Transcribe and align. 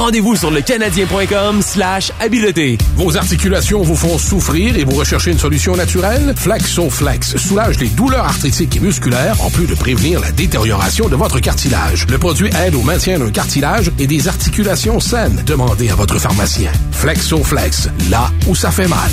Rendez-vous 0.00 0.34
sur 0.34 0.50
le 0.50 0.62
canadien.com 0.62 1.60
slash 1.60 2.10
habileté. 2.20 2.78
Vos 2.96 3.18
articulations 3.18 3.82
vous 3.82 3.94
font 3.94 4.16
souffrir 4.16 4.78
et 4.78 4.84
vous 4.84 4.96
recherchez 4.96 5.30
une 5.30 5.38
solution 5.38 5.76
naturelle? 5.76 6.32
Flexoflex 6.38 7.36
soulage 7.36 7.78
les 7.80 7.88
douleurs 7.88 8.24
arthritiques 8.24 8.76
et 8.76 8.80
musculaires 8.80 9.38
en 9.42 9.50
plus 9.50 9.66
de 9.66 9.74
prévenir 9.74 10.20
la 10.20 10.32
détérioration 10.32 11.10
de 11.10 11.16
votre 11.16 11.38
cartilage. 11.38 12.06
Le 12.08 12.16
produit 12.16 12.48
aide 12.64 12.76
au 12.76 12.80
maintien 12.80 13.18
d'un 13.18 13.30
cartilage 13.30 13.92
et 13.98 14.06
des 14.06 14.26
articulations 14.26 15.00
saines. 15.00 15.42
Demandez 15.44 15.90
à 15.90 15.96
votre 15.96 16.18
pharmacien. 16.18 16.72
Flexoflex, 16.92 17.90
là 18.10 18.30
où 18.48 18.54
ça 18.54 18.70
fait 18.70 18.88
mal. 18.88 19.10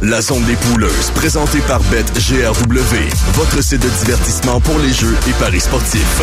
La 0.00 0.22
zone 0.22 0.44
des 0.44 0.54
pouleuses, 0.54 1.10
présentée 1.16 1.60
par 1.66 1.80
BetGRW, 1.80 2.94
votre 3.32 3.64
site 3.64 3.82
de 3.82 3.88
divertissement 4.04 4.60
pour 4.60 4.78
les 4.78 4.92
jeux 4.92 5.16
et 5.28 5.32
paris 5.40 5.60
sportifs. 5.60 6.22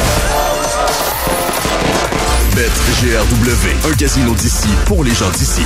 BetGRW, 2.56 3.90
un 3.92 3.96
casino 3.96 4.34
d'ici 4.36 4.68
pour 4.86 5.04
les 5.04 5.14
gens 5.14 5.30
d'ici. 5.32 5.62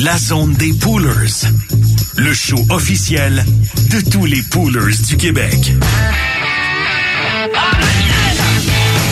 La 0.00 0.16
zone 0.18 0.54
des 0.54 0.72
poolers, 0.72 1.46
le 2.16 2.34
show 2.34 2.58
officiel 2.70 3.44
de 3.90 4.00
tous 4.10 4.26
les 4.26 4.42
poolers 4.42 4.96
du 5.06 5.16
Québec. 5.16 5.72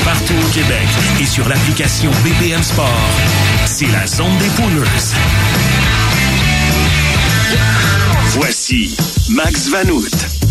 Partout 0.04 0.34
au 0.34 0.48
Québec 0.52 0.88
et 1.20 1.26
sur 1.26 1.48
l'application 1.48 2.10
BPM 2.24 2.62
Sport, 2.62 3.10
c'est 3.66 3.90
la 3.92 4.06
zone 4.06 4.36
des 4.38 4.48
poolers. 4.60 5.14
Voici 8.34 8.96
Max 9.30 9.68
Vanout. 9.68 10.41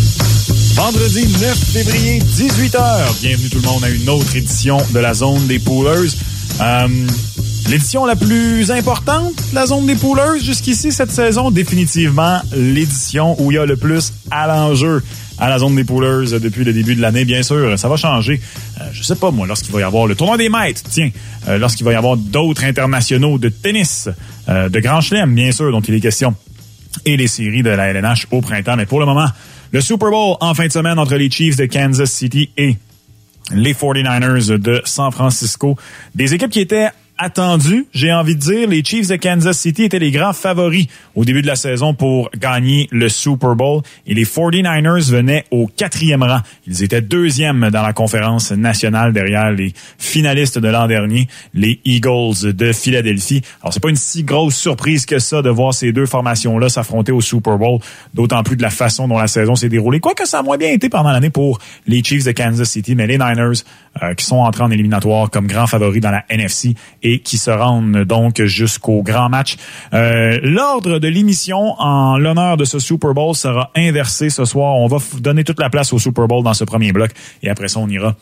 Vendredi 0.74 1.28
9 1.28 1.56
février, 1.74 2.20
18h. 2.20 3.22
Bienvenue 3.22 3.50
tout 3.50 3.60
le 3.60 3.68
monde 3.68 3.84
à 3.84 3.90
une 3.90 4.10
autre 4.10 4.36
édition 4.36 4.78
de 4.94 5.00
la 5.00 5.14
Zone 5.14 5.46
des 5.48 5.60
Poolers. 5.60 6.10
Euh, 6.62 6.88
l'édition 7.70 8.06
la 8.06 8.16
plus 8.16 8.72
importante, 8.72 9.34
la 9.54 9.66
Zone 9.66 9.86
des 9.86 9.96
Poolers, 9.96 10.40
jusqu'ici 10.42 10.92
cette 10.92 11.12
saison, 11.12 11.52
définitivement 11.52 12.42
l'édition 12.54 13.36
où 13.42 13.52
il 13.52 13.56
y 13.56 13.58
a 13.58 13.66
le 13.66 13.76
plus 13.76 14.14
à 14.32 14.48
l'enjeu 14.48 15.04
à 15.38 15.50
la 15.50 15.60
Zone 15.60 15.76
des 15.76 15.84
Poolers 15.84 16.40
depuis 16.40 16.64
le 16.64 16.72
début 16.72 16.96
de 16.96 17.02
l'année. 17.02 17.26
Bien 17.26 17.44
sûr, 17.44 17.78
ça 17.78 17.90
va 17.90 17.98
changer. 17.98 18.40
Euh, 18.80 18.86
je 18.94 19.04
sais 19.04 19.16
pas 19.16 19.32
moi, 19.32 19.48
lorsqu'il 19.48 19.72
va 19.74 19.80
y 19.82 19.84
avoir 19.84 20.08
le 20.08 20.16
tournoi 20.16 20.38
des 20.38 20.50
maîtres, 20.50 20.84
tiens, 20.90 21.10
euh, 21.48 21.58
lorsqu'il 21.58 21.86
va 21.86 21.94
y 21.94 21.96
avoir 21.96 22.16
d'autres 22.16 22.64
internationaux 22.64 23.38
de 23.38 23.50
tennis, 23.50 24.08
euh, 24.48 24.70
de 24.70 24.80
Grand 24.80 25.02
Chelem, 25.02 25.34
bien 25.34 25.52
sûr, 25.52 25.72
dont 25.72 25.82
il 25.82 25.96
est 25.96 26.00
question 26.00 26.36
et 27.06 27.18
les 27.18 27.28
séries 27.28 27.64
de 27.64 27.70
la 27.70 27.88
LNH 27.88 28.28
au 28.32 28.42
printemps. 28.42 28.76
Mais 28.76 28.86
pour 28.86 29.00
le 29.00 29.06
moment, 29.06 29.28
le 29.72 29.82
Super 29.82 30.10
Bowl 30.10 30.36
en 30.40 30.54
fin 30.54 30.68
de 30.68 30.72
semaine 30.72 31.00
entre 31.00 31.16
les 31.16 31.30
Chiefs 31.30 31.56
de 31.56 31.66
Kansas 31.66 32.12
City 32.12 32.50
et 32.58 32.78
les 33.54 33.74
49ers 33.74 34.58
de 34.58 34.82
San 34.86 35.12
Francisco. 35.12 35.78
Des 36.16 36.34
équipes 36.34 36.52
qui 36.52 36.60
étaient 36.60 36.90
attendu. 37.22 37.86
J'ai 37.94 38.12
envie 38.12 38.36
de 38.36 38.40
dire, 38.40 38.68
les 38.68 38.84
Chiefs 38.84 39.08
de 39.08 39.16
Kansas 39.16 39.58
City 39.58 39.84
étaient 39.84 40.00
les 40.00 40.10
grands 40.10 40.34
favoris 40.34 40.88
au 41.16 41.24
début 41.24 41.44
de 41.44 41.48
la 41.48 41.56
saison 41.56 41.94
pour 41.94 42.32
gagner 42.36 42.88
le 42.92 43.10
Super 43.10 43.56
Bowl 43.56 43.84
et 44.08 44.16
les 44.16 44.26
49ers 44.26 45.12
venaient 45.12 45.46
au 45.52 45.68
quatrième 45.68 46.24
rang. 46.24 46.40
Ils 46.66 46.84
étaient 46.84 47.02
deuxièmes 47.02 47.70
dans 47.72 47.84
la 47.84 47.94
conférence 47.94 48.52
nationale 48.52 49.14
derrière 49.14 49.52
les 49.52 49.74
finalistes 50.00 50.58
de 50.58 50.68
l'an 50.68 50.88
dernier, 50.88 51.28
les 51.54 51.80
Eagles 51.86 52.54
de 52.54 52.74
Philadelphie. 52.74 53.44
Alors, 53.62 53.72
c'est 53.72 53.84
pas 53.84 53.90
une 53.90 53.96
si 53.96 54.24
grosse 54.24 54.56
surprise 54.56 55.06
que 55.06 55.20
ça 55.20 55.44
de 55.44 55.50
voir 55.50 55.76
ces 55.76 55.92
deux 55.92 56.08
formations-là 56.08 56.70
s'affronter 56.70 57.12
au 57.12 57.22
Super 57.22 57.60
Bowl, 57.60 57.80
d'autant 58.16 58.42
plus 58.42 58.58
de 58.58 58.64
la 58.64 58.72
façon 58.72 59.08
dont 59.08 59.20
la 59.20 59.28
saison 59.28 59.56
s'est 59.56 59.70
déroulée. 59.70 60.00
Quoique 60.00 60.26
ça 60.26 60.40
a 60.40 60.44
moins 60.44 60.58
bien 60.58 60.70
été 60.70 60.90
pendant 60.90 61.12
l'année 61.12 61.30
pour 61.30 61.60
les 61.86 62.04
Chiefs 62.04 62.26
de 62.26 62.32
Kansas 62.32 62.70
City, 62.70 62.96
mais 62.96 63.06
les 63.06 63.20
Niners 63.20 63.62
euh, 64.02 64.16
qui 64.16 64.26
sont 64.26 64.38
entrés 64.38 64.64
en 64.64 64.72
éliminatoire 64.72 65.30
comme 65.30 65.46
grands 65.46 65.68
favoris 65.68 66.02
dans 66.02 66.12
la 66.12 66.24
NFC 66.30 66.76
et 67.04 67.11
qui 67.20 67.38
se 67.38 67.52
rendent 67.52 68.04
donc 68.04 68.42
jusqu'au 68.44 69.02
grand 69.04 69.30
match. 69.30 69.58
Euh, 69.94 70.40
L'ordre 70.44 71.00
de 71.00 71.08
l'émission 71.08 71.76
en 71.80 72.18
l'honneur 72.18 72.58
de 72.58 72.66
ce 72.66 72.80
Super 72.80 73.14
Bowl 73.14 73.36
sera 73.36 73.72
inversé 73.76 74.30
ce 74.30 74.46
soir. 74.46 74.76
On 74.76 74.88
va 74.88 74.98
donner 75.20 75.44
toute 75.44 75.60
la 75.60 75.70
place 75.70 75.94
au 75.94 76.00
Super 76.00 76.28
Bowl 76.28 76.44
dans 76.44 76.54
ce 76.54 76.64
premier 76.64 76.92
bloc 76.92 77.12
et 77.44 77.50
après 77.50 77.68
ça, 77.68 77.80
on 77.80 77.88
ira 77.88 78.16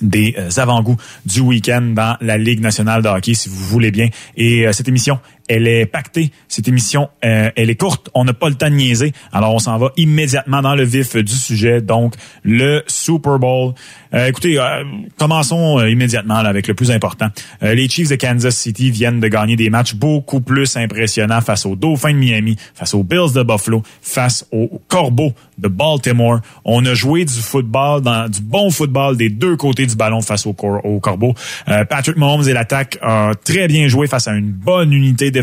des 0.00 0.34
euh, 0.38 0.48
avant-goûts 0.56 0.96
du 1.26 1.40
week-end 1.40 1.92
dans 1.94 2.16
la 2.20 2.38
Ligue 2.38 2.60
nationale 2.60 3.02
de 3.02 3.08
hockey, 3.08 3.34
si 3.34 3.48
vous 3.48 3.64
voulez 3.64 3.90
bien. 3.90 4.08
Et 4.36 4.66
euh, 4.66 4.72
cette 4.72 4.88
émission 4.88 5.18
elle 5.52 5.68
est 5.68 5.84
pactée. 5.84 6.30
Cette 6.48 6.66
émission, 6.66 7.10
euh, 7.24 7.50
elle 7.56 7.68
est 7.68 7.74
courte. 7.74 8.08
On 8.14 8.24
n'a 8.24 8.32
pas 8.32 8.48
le 8.48 8.54
temps 8.54 8.70
de 8.70 8.74
niaiser. 8.74 9.12
Alors, 9.32 9.54
on 9.54 9.58
s'en 9.58 9.76
va 9.76 9.92
immédiatement 9.98 10.62
dans 10.62 10.74
le 10.74 10.84
vif 10.84 11.14
du 11.14 11.34
sujet. 11.34 11.82
Donc, 11.82 12.14
le 12.42 12.82
Super 12.86 13.38
Bowl. 13.38 13.74
Euh, 14.14 14.28
écoutez, 14.28 14.58
euh, 14.58 14.82
commençons 15.18 15.84
immédiatement 15.84 16.36
avec 16.36 16.68
le 16.68 16.74
plus 16.74 16.90
important. 16.90 17.28
les 17.60 17.88
Chiefs 17.88 18.08
de 18.08 18.16
Kansas 18.16 18.56
City 18.56 18.90
viennent 18.90 19.20
de 19.20 19.28
gagner 19.28 19.56
des 19.56 19.68
matchs 19.68 19.94
beaucoup 19.94 20.40
plus 20.40 20.76
impressionnants 20.76 21.40
face 21.42 21.66
aux 21.66 21.76
Dauphins 21.76 22.12
de 22.12 22.18
Miami, 22.18 22.56
face 22.74 22.94
aux 22.94 23.02
Bills 23.02 23.32
de 23.34 23.42
Buffalo, 23.42 23.82
face 24.00 24.46
aux 24.52 24.80
Corbeaux 24.88 25.34
de 25.58 25.68
Baltimore. 25.68 26.40
On 26.64 26.84
a 26.86 26.94
joué 26.94 27.24
du 27.24 27.34
football, 27.34 28.02
du 28.30 28.40
bon 28.40 28.70
football 28.70 29.16
des 29.16 29.28
deux 29.28 29.56
côtés 29.56 29.86
du 29.86 29.96
ballon 29.96 30.22
face 30.22 30.46
aux, 30.46 30.56
aux 30.60 31.00
Corbeaux. 31.00 31.34
Patrick 31.66 32.16
Mahomes 32.16 32.48
et 32.48 32.52
l'attaque 32.52 32.98
ont 33.02 33.32
très 33.44 33.68
bien 33.68 33.88
joué 33.88 34.06
face 34.06 34.28
à 34.28 34.32
une 34.32 34.50
bonne 34.50 34.92
unité 34.92 35.30
défensive 35.30 35.41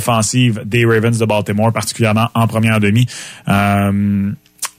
des 0.66 0.86
Ravens 0.86 1.18
de 1.18 1.26
Baltimore, 1.26 1.72
particulièrement 1.72 2.30
en 2.34 2.48
première 2.48 2.80
demi. 2.80 3.06
Euh, 3.48 4.32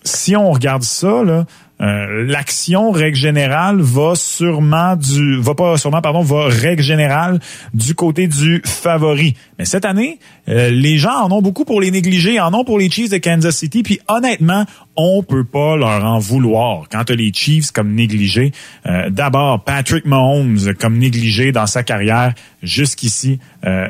si 0.03 0.35
on 0.37 0.51
regarde 0.51 0.83
ça, 0.83 1.09
euh, 1.09 2.27
l'action 2.27 2.91
règle 2.91 3.17
générale 3.17 3.81
va 3.81 4.15
sûrement 4.15 4.97
du 4.97 5.41
va 5.41 5.55
pas 5.55 5.79
sûrement 5.79 6.03
pardon 6.03 6.23
va 6.23 6.47
règle 6.47 6.83
générale 6.83 7.41
du 7.73 7.95
côté 7.95 8.27
du 8.27 8.63
favori. 8.65 9.35
Mais 9.59 9.65
cette 9.65 9.85
année, 9.87 10.19
euh, 10.49 10.71
les 10.71 10.99
gens 10.99 11.25
en 11.25 11.33
ont 11.33 11.41
beaucoup 11.41 11.65
pour 11.65 11.81
les 11.81 11.91
négliger, 11.91 12.39
en 12.41 12.53
ont 12.53 12.65
pour 12.65 12.79
les 12.79 12.91
Chiefs 12.91 13.11
de 13.11 13.19
Kansas 13.19 13.57
City. 13.57 13.83
Puis 13.83 14.01
honnêtement, 14.09 14.65
on 14.97 15.23
peut 15.23 15.45
pas 15.45 15.77
leur 15.77 16.05
en 16.05 16.19
vouloir 16.19 16.85
quand 16.91 17.05
tu 17.05 17.15
les 17.15 17.33
Chiefs 17.33 17.71
comme 17.71 17.95
négligés. 17.95 18.53
D'abord, 19.09 19.65
Patrick 19.65 20.05
Mahomes 20.05 20.75
comme 20.79 20.99
négligé 20.99 21.53
dans 21.53 21.67
sa 21.67 21.83
carrière 21.83 22.35
jusqu'ici, 22.63 23.39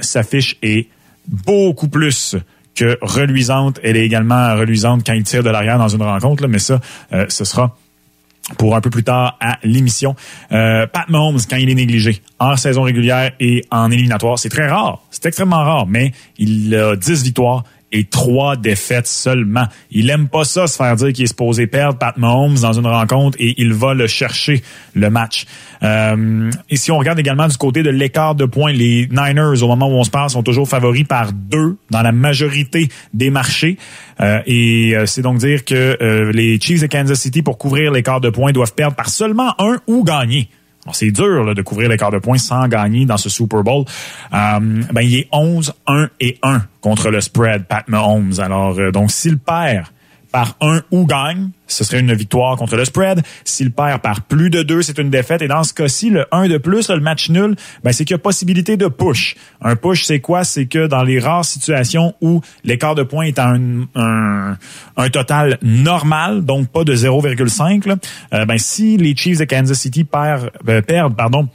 sa 0.00 0.22
fiche 0.22 0.56
est 0.62 0.88
beaucoup 1.30 1.88
plus 1.88 2.36
que 2.74 2.98
reluisante. 3.00 3.78
Elle 3.82 3.96
est 3.96 4.04
également 4.04 4.56
reluisante 4.56 5.04
quand 5.06 5.12
il 5.12 5.24
tire 5.24 5.42
de 5.42 5.50
l'arrière 5.50 5.78
dans 5.78 5.88
une 5.88 6.02
rencontre, 6.02 6.46
mais 6.46 6.58
ça, 6.58 6.80
euh, 7.12 7.26
ce 7.28 7.44
sera 7.44 7.76
pour 8.58 8.74
un 8.74 8.80
peu 8.80 8.91
plus 8.91 9.04
tard 9.04 9.36
à 9.41 9.58
l'émission. 9.62 10.16
Euh, 10.52 10.86
Pat 10.86 11.08
Mahomes, 11.08 11.38
quand 11.48 11.56
il 11.56 11.70
est 11.70 11.74
négligé 11.74 12.20
en 12.38 12.56
saison 12.56 12.82
régulière 12.82 13.32
et 13.38 13.64
en 13.70 13.91
éliminatoire, 13.91 14.38
c'est 14.38 14.48
très 14.48 14.66
rare. 14.68 15.02
C'est 15.10 15.26
extrêmement 15.26 15.62
rare, 15.62 15.86
mais 15.86 16.12
il 16.38 16.74
a 16.74 16.96
10 16.96 17.22
victoires 17.22 17.64
et 17.92 18.04
trois 18.04 18.56
défaites 18.56 19.06
seulement. 19.06 19.66
Il 19.90 20.10
aime 20.10 20.28
pas 20.28 20.44
ça, 20.44 20.66
se 20.66 20.76
faire 20.76 20.96
dire 20.96 21.12
qu'il 21.12 21.24
est 21.24 21.28
supposé 21.28 21.66
perdre 21.66 21.98
Pat 21.98 22.16
Mahomes 22.16 22.58
dans 22.60 22.72
une 22.72 22.86
rencontre 22.86 23.36
et 23.40 23.54
il 23.58 23.72
va 23.72 23.94
le 23.94 24.06
chercher, 24.06 24.62
le 24.94 25.10
match. 25.10 25.46
Euh, 25.82 26.50
et 26.68 26.76
si 26.76 26.90
on 26.92 26.98
regarde 26.98 27.18
également 27.18 27.48
du 27.48 27.56
côté 27.56 27.82
de 27.82 27.90
l'écart 27.90 28.34
de 28.34 28.44
points, 28.44 28.72
les 28.72 29.08
Niners, 29.10 29.62
au 29.62 29.68
moment 29.68 29.88
où 29.88 29.94
on 29.94 30.04
se 30.04 30.10
parle, 30.10 30.30
sont 30.30 30.42
toujours 30.42 30.68
favoris 30.68 31.04
par 31.04 31.32
deux 31.32 31.76
dans 31.90 32.02
la 32.02 32.12
majorité 32.12 32.88
des 33.14 33.30
marchés. 33.30 33.76
Euh, 34.20 34.40
et 34.46 34.94
euh, 34.94 35.06
c'est 35.06 35.22
donc 35.22 35.38
dire 35.38 35.64
que 35.64 35.96
euh, 36.00 36.32
les 36.32 36.60
Chiefs 36.60 36.82
de 36.82 36.86
Kansas 36.86 37.18
City, 37.18 37.42
pour 37.42 37.58
couvrir 37.58 37.90
l'écart 37.90 38.20
de 38.20 38.30
points, 38.30 38.52
doivent 38.52 38.74
perdre 38.74 38.96
par 38.96 39.08
seulement 39.08 39.54
un 39.58 39.78
ou 39.86 40.04
gagner 40.04 40.48
c'est 40.92 41.10
dur 41.10 41.44
là, 41.44 41.54
de 41.54 41.62
couvrir 41.62 41.88
l'écart 41.88 42.10
de 42.10 42.18
points 42.18 42.38
sans 42.38 42.66
gagner 42.68 43.04
dans 43.04 43.16
ce 43.16 43.28
Super 43.28 43.62
Bowl. 43.62 43.84
Euh, 44.32 44.58
ben, 44.92 45.00
il 45.02 45.14
est 45.16 45.28
11, 45.32 45.74
1 45.86 46.08
et 46.20 46.38
1 46.42 46.62
contre 46.80 47.10
le 47.10 47.20
spread, 47.20 47.64
Pat 47.66 47.86
Mahomes. 47.88 48.34
Alors, 48.38 48.78
euh, 48.78 48.91
donc, 48.91 49.10
s'il 49.10 49.38
perd 49.38 49.86
par 50.32 50.56
un 50.60 50.82
ou 50.91 51.06
gagne, 51.06 51.50
ce 51.66 51.84
serait 51.84 52.00
une 52.00 52.12
victoire 52.14 52.56
contre 52.56 52.76
le 52.76 52.84
spread. 52.84 53.22
S'il 53.44 53.70
perd 53.70 54.00
par 54.00 54.22
plus 54.22 54.50
de 54.50 54.62
deux, 54.62 54.82
c'est 54.82 54.98
une 54.98 55.10
défaite. 55.10 55.42
Et 55.42 55.48
dans 55.48 55.62
ce 55.62 55.72
cas-ci, 55.72 56.10
le 56.10 56.26
1 56.32 56.48
de 56.48 56.58
plus, 56.58 56.88
le 56.91 57.00
match 57.00 57.30
nul, 57.30 57.56
ben, 57.84 57.92
c'est 57.92 58.04
qu'il 58.04 58.15
y 58.15 58.16
a 58.16 58.18
possibilité 58.18 58.77
de 58.77 58.88
push. 58.88 59.36
Un 59.60 59.77
push, 59.77 60.04
c'est 60.04 60.21
quoi? 60.21 60.44
C'est 60.44 60.66
que 60.66 60.86
dans 60.86 61.03
les 61.03 61.18
rares 61.18 61.44
situations 61.44 62.15
où 62.21 62.41
l'écart 62.65 62.94
de 62.94 63.03
points 63.03 63.24
est 63.24 63.38
un, 63.38 63.86
un, 63.94 65.10
total 65.10 65.59
normal, 65.62 66.44
donc 66.44 66.68
pas 66.68 66.84
de 66.84 66.94
0,5, 66.94 67.97
euh, 68.32 68.44
ben, 68.44 68.59
si 68.59 68.97
les 68.97 69.16
Chiefs 69.16 69.38
de 69.38 69.44
Kansas 69.44 69.78
City 69.78 70.04
perdent, 70.04 70.50
euh, 70.68 70.82
perdent 70.82 71.16
pardon, 71.16 71.48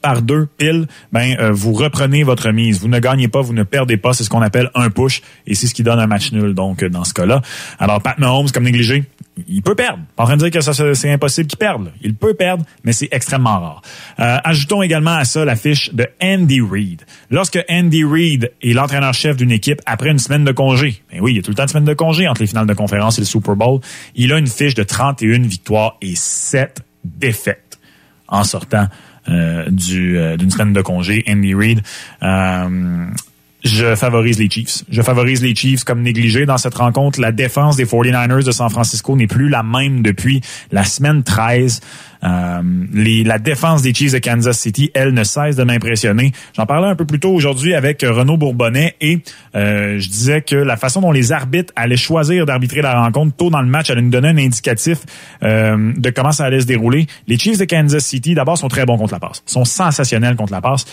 par 0.00 0.22
deux 0.22 0.46
piles, 0.46 0.86
ben 1.12 1.36
euh, 1.38 1.52
vous 1.52 1.72
reprenez 1.72 2.22
votre 2.22 2.50
mise. 2.50 2.80
Vous 2.80 2.88
ne 2.88 2.98
gagnez 2.98 3.28
pas, 3.28 3.40
vous 3.40 3.52
ne 3.52 3.62
perdez 3.62 3.96
pas. 3.96 4.12
C'est 4.12 4.24
ce 4.24 4.30
qu'on 4.30 4.42
appelle 4.42 4.70
un 4.74 4.90
push 4.90 5.22
et 5.46 5.54
c'est 5.54 5.66
ce 5.66 5.74
qui 5.74 5.82
donne 5.82 5.98
un 5.98 6.06
match 6.06 6.32
nul. 6.32 6.54
Donc 6.54 6.84
dans 6.84 7.04
ce 7.04 7.14
cas-là, 7.14 7.42
alors 7.78 8.02
Pat 8.02 8.18
Mahomes 8.18 8.50
comme 8.50 8.64
négligé, 8.64 9.04
il 9.46 9.62
peut 9.62 9.74
perdre. 9.74 10.00
Pas 10.16 10.24
en 10.24 10.26
train 10.26 10.36
de 10.36 10.42
dire 10.42 10.50
que 10.50 10.60
ça 10.60 10.72
c'est 10.94 11.12
impossible 11.12 11.48
qu'il 11.48 11.58
perde. 11.58 11.92
Il 12.02 12.14
peut 12.14 12.34
perdre, 12.34 12.64
mais 12.84 12.92
c'est 12.92 13.08
extrêmement 13.10 13.60
rare. 13.60 13.82
Euh, 14.20 14.38
ajoutons 14.44 14.82
également 14.82 15.14
à 15.14 15.24
ça 15.24 15.44
la 15.44 15.56
fiche 15.56 15.94
de 15.94 16.06
Andy 16.22 16.60
Reid. 16.60 17.02
Lorsque 17.30 17.58
Andy 17.68 18.04
Reid 18.04 18.52
est 18.62 18.72
l'entraîneur-chef 18.72 19.36
d'une 19.36 19.52
équipe 19.52 19.80
après 19.86 20.10
une 20.10 20.18
semaine 20.18 20.44
de 20.44 20.52
congé, 20.52 21.02
ben 21.12 21.20
oui, 21.20 21.32
il 21.32 21.36
y 21.36 21.38
a 21.38 21.42
tout 21.42 21.50
le 21.50 21.56
temps 21.56 21.64
de 21.64 21.70
semaine 21.70 21.84
de 21.84 21.94
congé 21.94 22.28
entre 22.28 22.40
les 22.40 22.46
finales 22.46 22.66
de 22.66 22.74
conférence 22.74 23.18
et 23.18 23.20
le 23.20 23.26
Super 23.26 23.56
Bowl. 23.56 23.80
Il 24.14 24.32
a 24.32 24.38
une 24.38 24.46
fiche 24.46 24.74
de 24.74 24.82
31 24.82 25.42
victoires 25.42 25.96
et 26.02 26.14
7 26.14 26.82
défaites 27.04 27.78
en 28.28 28.44
sortant 28.44 28.86
du 29.28 30.36
d'une 30.38 30.50
semaine 30.50 30.72
de 30.72 30.82
congé, 30.82 31.24
Andy 31.28 31.54
Reid 31.54 31.82
je 33.64 33.94
favorise 33.96 34.38
les 34.38 34.48
Chiefs. 34.48 34.84
Je 34.88 35.02
favorise 35.02 35.42
les 35.42 35.54
Chiefs 35.54 35.84
comme 35.84 36.02
négligé 36.02 36.46
dans 36.46 36.58
cette 36.58 36.76
rencontre. 36.76 37.20
La 37.20 37.32
défense 37.32 37.76
des 37.76 37.84
49ers 37.84 38.44
de 38.44 38.50
San 38.50 38.70
Francisco 38.70 39.16
n'est 39.16 39.26
plus 39.26 39.48
la 39.48 39.62
même 39.62 40.02
depuis 40.02 40.40
la 40.70 40.84
semaine 40.84 41.22
13. 41.22 41.80
Euh, 42.24 42.62
les, 42.92 43.24
la 43.24 43.38
défense 43.38 43.82
des 43.82 43.94
Chiefs 43.94 44.12
de 44.12 44.18
Kansas 44.18 44.58
City, 44.58 44.90
elle 44.94 45.14
ne 45.14 45.24
cesse 45.24 45.56
de 45.56 45.64
m'impressionner. 45.64 46.32
J'en 46.56 46.66
parlais 46.66 46.88
un 46.88 46.96
peu 46.96 47.04
plus 47.04 47.20
tôt 47.20 47.30
aujourd'hui 47.30 47.74
avec 47.74 48.02
Renaud 48.02 48.36
Bourbonnais 48.36 48.96
et 49.00 49.20
euh, 49.54 49.98
je 49.98 50.08
disais 50.08 50.42
que 50.42 50.56
la 50.56 50.76
façon 50.76 51.00
dont 51.00 51.12
les 51.12 51.32
arbitres 51.32 51.72
allaient 51.76 51.96
choisir 51.96 52.46
d'arbitrer 52.46 52.82
la 52.82 53.00
rencontre 53.00 53.36
tôt 53.36 53.50
dans 53.50 53.62
le 53.62 53.68
match 53.68 53.90
allait 53.90 54.02
nous 54.02 54.10
donner 54.10 54.28
un 54.28 54.38
indicatif 54.38 54.98
euh, 55.42 55.92
de 55.96 56.10
comment 56.10 56.32
ça 56.32 56.44
allait 56.44 56.60
se 56.60 56.66
dérouler. 56.66 57.06
Les 57.26 57.38
Chiefs 57.38 57.58
de 57.58 57.64
Kansas 57.64 58.04
City, 58.04 58.34
d'abord, 58.34 58.58
sont 58.58 58.68
très 58.68 58.84
bons 58.84 58.98
contre 58.98 59.14
la 59.14 59.20
passe. 59.20 59.42
sont 59.46 59.64
sensationnels 59.64 60.36
contre 60.36 60.52
la 60.52 60.60
passe. 60.60 60.86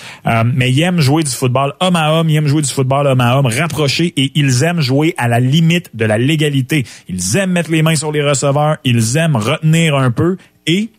mais 0.53 0.71
ils 0.71 0.81
aiment 0.81 0.99
jouer 0.99 1.23
du 1.23 1.31
football 1.31 1.73
homme 1.79 1.95
à 1.95 2.13
homme, 2.13 2.29
ils 2.29 2.35
aiment 2.35 2.47
jouer 2.47 2.61
du 2.61 2.71
football 2.71 3.07
homme 3.07 3.21
à 3.21 3.37
homme 3.37 3.47
rapproché 3.47 4.13
et 4.15 4.31
ils 4.35 4.63
aiment 4.63 4.81
jouer 4.81 5.13
à 5.17 5.27
la 5.27 5.39
limite 5.39 5.89
de 5.95 6.05
la 6.05 6.17
légalité. 6.17 6.85
Ils 7.07 7.37
aiment 7.37 7.51
mettre 7.51 7.71
les 7.71 7.81
mains 7.81 7.95
sur 7.95 8.11
les 8.11 8.21
receveurs, 8.21 8.77
ils 8.83 9.17
aiment 9.17 9.35
retenir 9.35 9.95
un 9.95 10.11
peu 10.11 10.37
et 10.67 10.89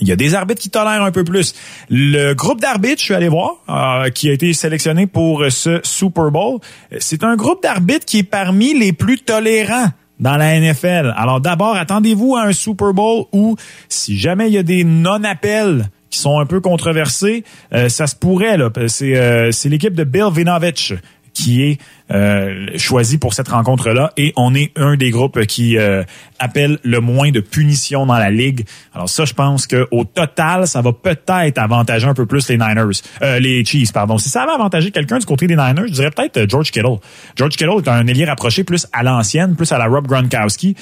il 0.00 0.08
y 0.08 0.12
a 0.12 0.16
des 0.16 0.34
arbitres 0.34 0.60
qui 0.60 0.70
tolèrent 0.70 1.02
un 1.02 1.12
peu 1.12 1.24
plus. 1.24 1.54
Le 1.90 2.32
groupe 2.34 2.60
d'arbitres, 2.60 2.98
je 3.00 3.04
suis 3.04 3.14
allé 3.14 3.28
voir, 3.28 3.56
euh, 3.68 4.10
qui 4.10 4.30
a 4.30 4.32
été 4.32 4.52
sélectionné 4.52 5.06
pour 5.06 5.44
ce 5.50 5.80
Super 5.82 6.30
Bowl, 6.30 6.60
c'est 6.98 7.24
un 7.24 7.36
groupe 7.36 7.62
d'arbitres 7.62 8.06
qui 8.06 8.20
est 8.20 8.22
parmi 8.22 8.78
les 8.78 8.92
plus 8.92 9.18
tolérants 9.18 9.88
dans 10.20 10.36
la 10.36 10.58
NFL. 10.58 11.12
Alors 11.16 11.40
d'abord, 11.40 11.76
attendez-vous 11.76 12.36
à 12.36 12.44
un 12.44 12.52
Super 12.52 12.94
Bowl 12.94 13.24
où, 13.32 13.56
si 13.88 14.16
jamais 14.16 14.48
il 14.48 14.54
y 14.54 14.58
a 14.58 14.62
des 14.62 14.84
non-appels 14.84 15.90
qui 16.10 16.18
sont 16.18 16.38
un 16.38 16.46
peu 16.46 16.60
controversés, 16.60 17.42
euh, 17.72 17.88
ça 17.88 18.06
se 18.06 18.14
pourrait. 18.14 18.56
là. 18.56 18.70
C'est 18.86 19.16
euh, 19.16 19.50
l'équipe 19.64 19.94
de 19.94 20.04
Bill 20.04 20.28
Vinovich 20.32 20.94
qui 21.34 21.62
est 21.62 21.78
euh, 22.12 22.66
choisi 22.76 23.16
pour 23.16 23.32
cette 23.32 23.48
rencontre-là 23.48 24.12
et 24.16 24.32
on 24.36 24.54
est 24.54 24.72
un 24.76 24.96
des 24.96 25.10
groupes 25.10 25.46
qui 25.46 25.78
euh, 25.78 26.02
appelle 26.38 26.78
le 26.82 27.00
moins 27.00 27.30
de 27.30 27.40
punitions 27.40 28.04
dans 28.04 28.18
la 28.18 28.30
ligue. 28.30 28.66
Alors 28.94 29.08
ça, 29.08 29.24
je 29.24 29.32
pense 29.32 29.66
que 29.66 29.86
au 29.90 30.04
total, 30.04 30.66
ça 30.66 30.82
va 30.82 30.92
peut-être 30.92 31.58
avantager 31.58 32.06
un 32.06 32.14
peu 32.14 32.26
plus 32.26 32.48
les 32.48 32.58
Niners, 32.58 33.00
euh, 33.22 33.38
les 33.38 33.64
Chiefs, 33.64 33.92
pardon. 33.92 34.18
Si 34.18 34.28
ça 34.28 34.44
va 34.44 34.54
avantager 34.54 34.90
quelqu'un 34.90 35.18
du 35.18 35.26
côté 35.26 35.46
des 35.46 35.56
Niners, 35.56 35.86
je 35.86 35.92
dirais 35.92 36.10
peut-être 36.10 36.50
George 36.50 36.70
Kittle. 36.70 36.98
George 37.36 37.56
Kittle 37.56 37.78
est 37.78 37.88
un 37.88 38.06
ailier 38.06 38.26
rapproché 38.26 38.62
plus 38.62 38.86
à 38.92 39.02
l'ancienne, 39.02 39.56
plus 39.56 39.72
à 39.72 39.78
la 39.78 39.86
Rob 39.86 40.06
Gronkowski, 40.06 40.76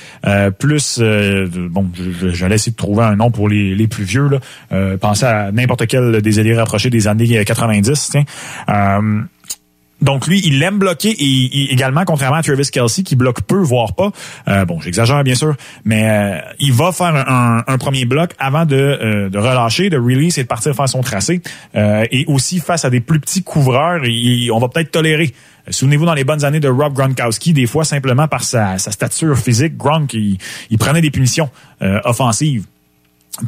plus 0.59 1.01
bon, 1.01 1.91
j'allais 2.33 2.57
essayer 2.57 2.73
de 2.73 2.77
trouver 2.77 3.05
un 3.05 3.17
nom 3.17 3.31
pour 3.31 3.49
les, 3.49 3.75
les 3.75 3.87
plus 3.87 4.05
vieux 4.05 4.29
là. 4.29 4.97
pensez 4.99 5.27
à 5.27 5.53
n'importe 5.53 5.87
quel 5.87 6.21
des 6.23 6.41
ailiers 6.41 6.57
rapprochés 6.57 6.91
des 6.91 7.07
années 7.07 7.45
90, 7.45 8.11
tiens. 8.11 8.25
Donc 10.03 10.27
lui, 10.27 10.41
il 10.45 10.63
aime 10.63 10.79
bloquer 10.79 11.11
et, 11.11 11.73
également, 11.73 12.05
contrairement 12.05 12.39
à 12.39 12.43
Travis 12.43 12.71
Kelsey, 12.71 13.03
qui 13.03 13.17
bloque 13.17 13.43
peu, 13.43 13.59
voire 13.59 13.95
pas. 13.95 14.11
Euh, 14.49 14.65
bon, 14.65 14.81
j'exagère 14.81 15.23
bien 15.25 15.35
sûr, 15.35 15.55
mais 15.85 16.09
euh, 16.09 16.39
il 16.59 16.73
va 16.73 16.93
faire 16.93 17.15
un, 17.15 17.79
premier 17.79 18.05
bloc 18.05 18.33
avant 18.39 18.67
de, 18.67 18.77
euh, 18.77 19.29
de, 19.31 19.39
relâcher, 19.39 19.91
de 19.91 19.99
release 19.99 20.39
et 20.39 20.43
de 20.43 20.49
partir 20.49 20.75
faire 20.75 20.89
son 20.89 21.01
tracé. 21.01 21.41
et 21.75 22.25
aussi 22.27 22.61
face 22.61 22.85
à 22.85 22.91
des 22.91 23.01
plus 23.01 23.21
petits 23.21 23.43
couvreurs, 23.43 24.03
on 24.53 24.59
va 24.59 24.69
peut-être 24.69 24.91
tolérer. 24.91 25.35
Souvenez-vous 25.69 26.07
dans 26.07 26.15
les 26.15 26.25
bonnes 26.25 26.45
années 26.45 26.61
de 26.61 26.69
Rob 26.69 26.95
Gronkowski, 26.95 27.53
des 27.53 27.67
fois 27.67 27.85
simplement 27.85 28.29
par 28.29 28.43
sa, 28.43 28.79
stature 28.79 29.37
physique, 29.37 29.77
Gronk, 29.77 30.15
il, 30.15 30.39
il 30.71 30.79
prenait 30.79 31.01
des 31.01 31.11
punitions 31.11 31.51
offensives 32.05 32.65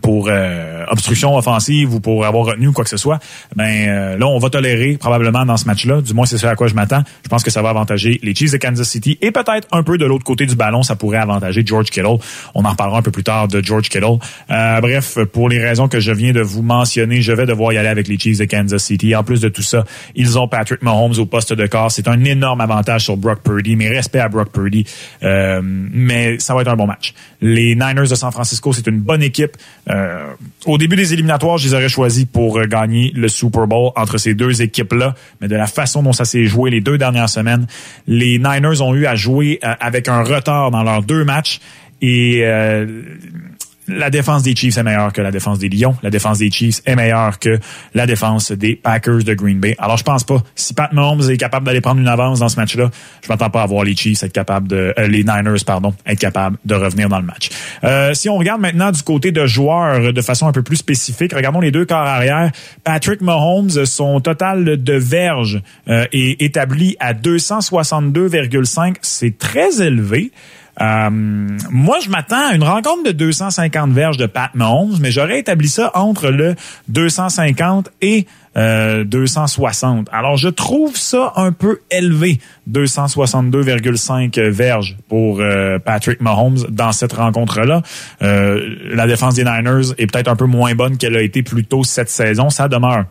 pour 0.01 0.29
euh, 0.29 0.85
obstruction 0.89 1.37
offensive 1.37 1.95
ou 1.95 2.01
pour 2.01 2.25
avoir 2.25 2.47
retenu 2.47 2.73
quoi 2.73 2.85
que 2.85 2.91
ce 2.91 2.97
soit, 2.97 3.19
ben 3.57 3.89
euh, 3.89 4.17
là 4.17 4.27
on 4.27 4.39
va 4.39 4.49
tolérer 4.49 4.97
probablement 4.97 5.45
dans 5.45 5.57
ce 5.57 5.67
match-là. 5.67 6.01
Du 6.01 6.15
moins 6.15 6.25
c'est 6.25 6.39
ce 6.39 6.47
à 6.47 6.55
quoi 6.55 6.69
je 6.69 6.75
m'attends. 6.75 7.03
Je 7.25 7.29
pense 7.29 7.43
que 7.43 7.51
ça 7.51 7.63
va 7.63 7.71
avantager 7.71 8.21
les 8.23 8.35
Chiefs 8.35 8.53
de 8.53 8.59
Kansas 8.59 8.89
City 8.89 9.19
et 9.21 9.33
peut-être 9.33 9.67
un 9.73 9.83
peu 9.83 9.99
de 9.99 10.07
l'autre 10.07 10.25
côté 10.25 10.47
du 10.47 10.55
ballon, 10.55 10.83
ça 10.83 10.95
pourrait 10.95 11.19
avantager 11.19 11.63
George 11.67 11.91
Kittle. 11.91 12.17
On 12.55 12.65
en 12.65 12.71
reparlera 12.71 12.99
un 12.99 13.03
peu 13.03 13.11
plus 13.11 13.25
tard 13.25 13.49
de 13.49 13.63
George 13.63 13.89
Kittle. 13.89 14.19
Euh, 14.51 14.81
bref, 14.81 15.19
pour 15.33 15.49
les 15.49 15.59
raisons 15.59 15.89
que 15.89 15.99
je 15.99 16.13
viens 16.13 16.33
de 16.33 16.41
vous 16.41 16.63
mentionner, 16.63 17.21
je 17.21 17.33
vais 17.33 17.47
devoir 17.47 17.73
y 17.73 17.79
aller 17.79 17.89
avec 17.89 18.07
les 18.07 18.19
Chiefs 18.19 18.39
de 18.39 18.45
Kansas 18.45 18.83
City. 18.83 19.17
En 19.17 19.25
plus 19.25 19.41
de 19.41 19.49
tout 19.49 19.63
ça, 19.63 19.85
ils 20.15 20.39
ont 20.39 20.47
Patrick 20.47 20.83
Mahomes 20.83 21.19
au 21.19 21.27
poste 21.27 21.53
de 21.53 21.67
corps. 21.67 21.91
C'est 21.91 22.09
un 22.09 22.23
énorme 22.25 22.61
avantage 22.61 23.05
sur 23.05 23.17
Brock 23.17 23.41
Purdy. 23.43 23.75
Mais 23.77 23.89
respect 23.89 24.21
à 24.21 24.29
Brock 24.29 24.51
Purdy. 24.53 24.87
mais 25.23 26.39
ça 26.39 26.55
va 26.55 26.63
être 26.63 26.69
un 26.69 26.77
bon 26.77 26.87
match. 26.87 27.15
Les 27.41 27.75
Niners 27.75 28.09
de 28.09 28.15
San 28.15 28.31
Francisco, 28.31 28.73
c'est 28.73 28.87
une 28.87 29.01
bonne 29.01 29.23
équipe. 29.23 29.57
Euh, 29.91 30.27
au 30.67 30.79
début 30.79 30.97
des 30.97 31.13
éliminatoires, 31.13 31.59
je 31.59 31.69
les 31.69 31.75
aurais 31.75 31.89
choisis 31.89 32.25
pour 32.25 32.59
euh, 32.59 32.67
gagner 32.67 33.13
le 33.15 33.29
Super 33.29 33.67
Bowl 33.67 33.91
entre 33.97 34.19
ces 34.19 34.35
deux 34.35 34.63
équipes-là. 34.63 35.15
Mais 35.41 35.49
de 35.49 35.57
la 35.57 35.67
façon 35.67 36.03
dont 36.03 36.13
ça 36.13 36.25
s'est 36.25 36.47
joué 36.47 36.71
les 36.71 36.81
deux 36.81 36.99
dernières 36.99 37.29
semaines, 37.29 37.67
les 38.07 38.39
Niners 38.39 38.81
ont 38.81 38.95
eu 38.95 39.07
à 39.07 39.17
jouer 39.17 39.59
euh, 39.65 39.75
avec 39.81 40.09
un 40.09 40.23
retard 40.23 40.71
dans 40.71 40.83
leurs 40.83 41.03
deux 41.03 41.25
matchs. 41.25 41.61
Et 42.05 42.43
la 43.89 44.11
défense 44.11 44.43
des 44.43 44.55
Chiefs 44.55 44.79
est 44.79 44.83
meilleure 44.83 45.13
que 45.13 45.21
la 45.21 45.31
défense 45.31 45.59
des 45.59 45.69
Lions. 45.69 45.97
La 46.03 46.11
défense 46.11 46.39
des 46.39 46.51
Chiefs 46.51 46.81
est 46.87 46.95
meilleure 46.95 47.39
que 47.39 47.59
la 47.95 48.07
défense 48.07 48.53
des 48.53 48.77
Packers 48.77 49.25
de 49.25 49.35
Green 49.35 49.59
Bay. 49.59 49.75
Alors, 49.79 49.97
je 49.97 50.05
pense 50.05 50.25
pas. 50.25 50.43
Si 50.55 50.75
Pat 50.75 50.93
Mahomes 50.93 51.29
est 51.31 51.37
capable 51.37 51.67
d'aller 51.67 51.81
prendre 51.81 52.01
une 52.01 52.09
avance 52.09 52.41
dans 52.41 52.49
ce 52.49 52.57
match-là, 52.57 52.91
je 53.23 53.29
m'attends 53.29 53.51
pas 53.51 53.63
à 53.63 53.67
voir 53.67 53.85
les 53.85 53.97
Chiefs 53.97 54.23
être 54.23 54.33
capables 54.33 54.69
de, 54.69 54.95
euh, 54.99 55.09
les 55.09 55.25
Niners, 55.25 55.65
pardon, 55.67 55.95
être 56.07 56.19
capables 56.19 56.57
de 56.65 56.75
revenir 56.75 57.09
dans 57.09 57.19
le 57.19 57.27
match. 57.27 57.51
Euh, 57.85 58.15
si 58.15 58.29
on 58.29 58.37
regarde 58.37 58.61
maintenant 58.61 58.93
du 58.93 59.03
côté 59.03 59.33
de 59.33 59.47
joueurs 59.47 60.13
de 60.13 60.23
façon 60.23 60.47
un 60.47 60.53
peu 60.53 60.63
plus 60.63 60.77
spécifique, 60.77 61.33
regardons 61.35 61.61
les 61.61 61.71
deux 61.71 61.85
corps 61.85 61.99
arrière. 61.99 62.51
Patrick 62.85 63.21
Mahomes, 63.21 63.85
son 63.85 64.21
total 64.21 64.83
de 64.83 64.95
verges 64.95 65.61
euh, 65.89 66.07
est 66.13 66.41
établi 66.41 66.97
à 67.01 67.15
262,5. 67.15 68.97
C'est 69.03 69.39
très 69.39 69.83
élevé. 69.83 70.31
Euh, 70.81 71.11
moi, 71.11 71.99
je 72.01 72.09
m'attends 72.09 72.51
à 72.51 72.55
une 72.55 72.65
rencontre 72.65 73.05
de 73.05 73.13
250 73.13 73.93
verges 73.93 74.17
de 74.17 74.27
Pat 74.27 74.55
Mahomes, 74.55 74.97
mais 75.01 75.11
j'aurais 75.11 75.41
établi 75.41 75.69
ça 75.69 75.91
entre 75.95 76.29
le 76.29 76.55
250 76.89 77.91
et 78.01 78.27
260. 78.55 80.09
Euh, 80.09 80.17
Alors, 80.17 80.37
je 80.37 80.49
trouve 80.49 80.97
ça 80.97 81.33
un 81.37 81.53
peu 81.53 81.81
élevé, 81.91 82.39
262,5 82.71 84.41
verges 84.49 84.97
pour 85.09 85.41
euh, 85.41 85.79
Patrick 85.79 86.21
Mahomes 86.21 86.59
dans 86.69 86.93
cette 86.93 87.13
rencontre-là. 87.13 87.83
la 88.21 89.07
défense 89.07 89.35
des 89.35 89.45
Niners 89.45 89.93
est 89.99 90.07
peut-être 90.07 90.29
un 90.29 90.37
peu 90.37 90.47
moins 90.47 90.75
bonne 90.75 90.97
qu'elle 90.97 91.17
a 91.17 91.23
été 91.23 91.43
plus 91.43 91.65
tôt 91.65 91.85
cette 91.85 92.11
saison. 92.11 92.51
Ça 92.51 92.69
demeure 92.69 93.05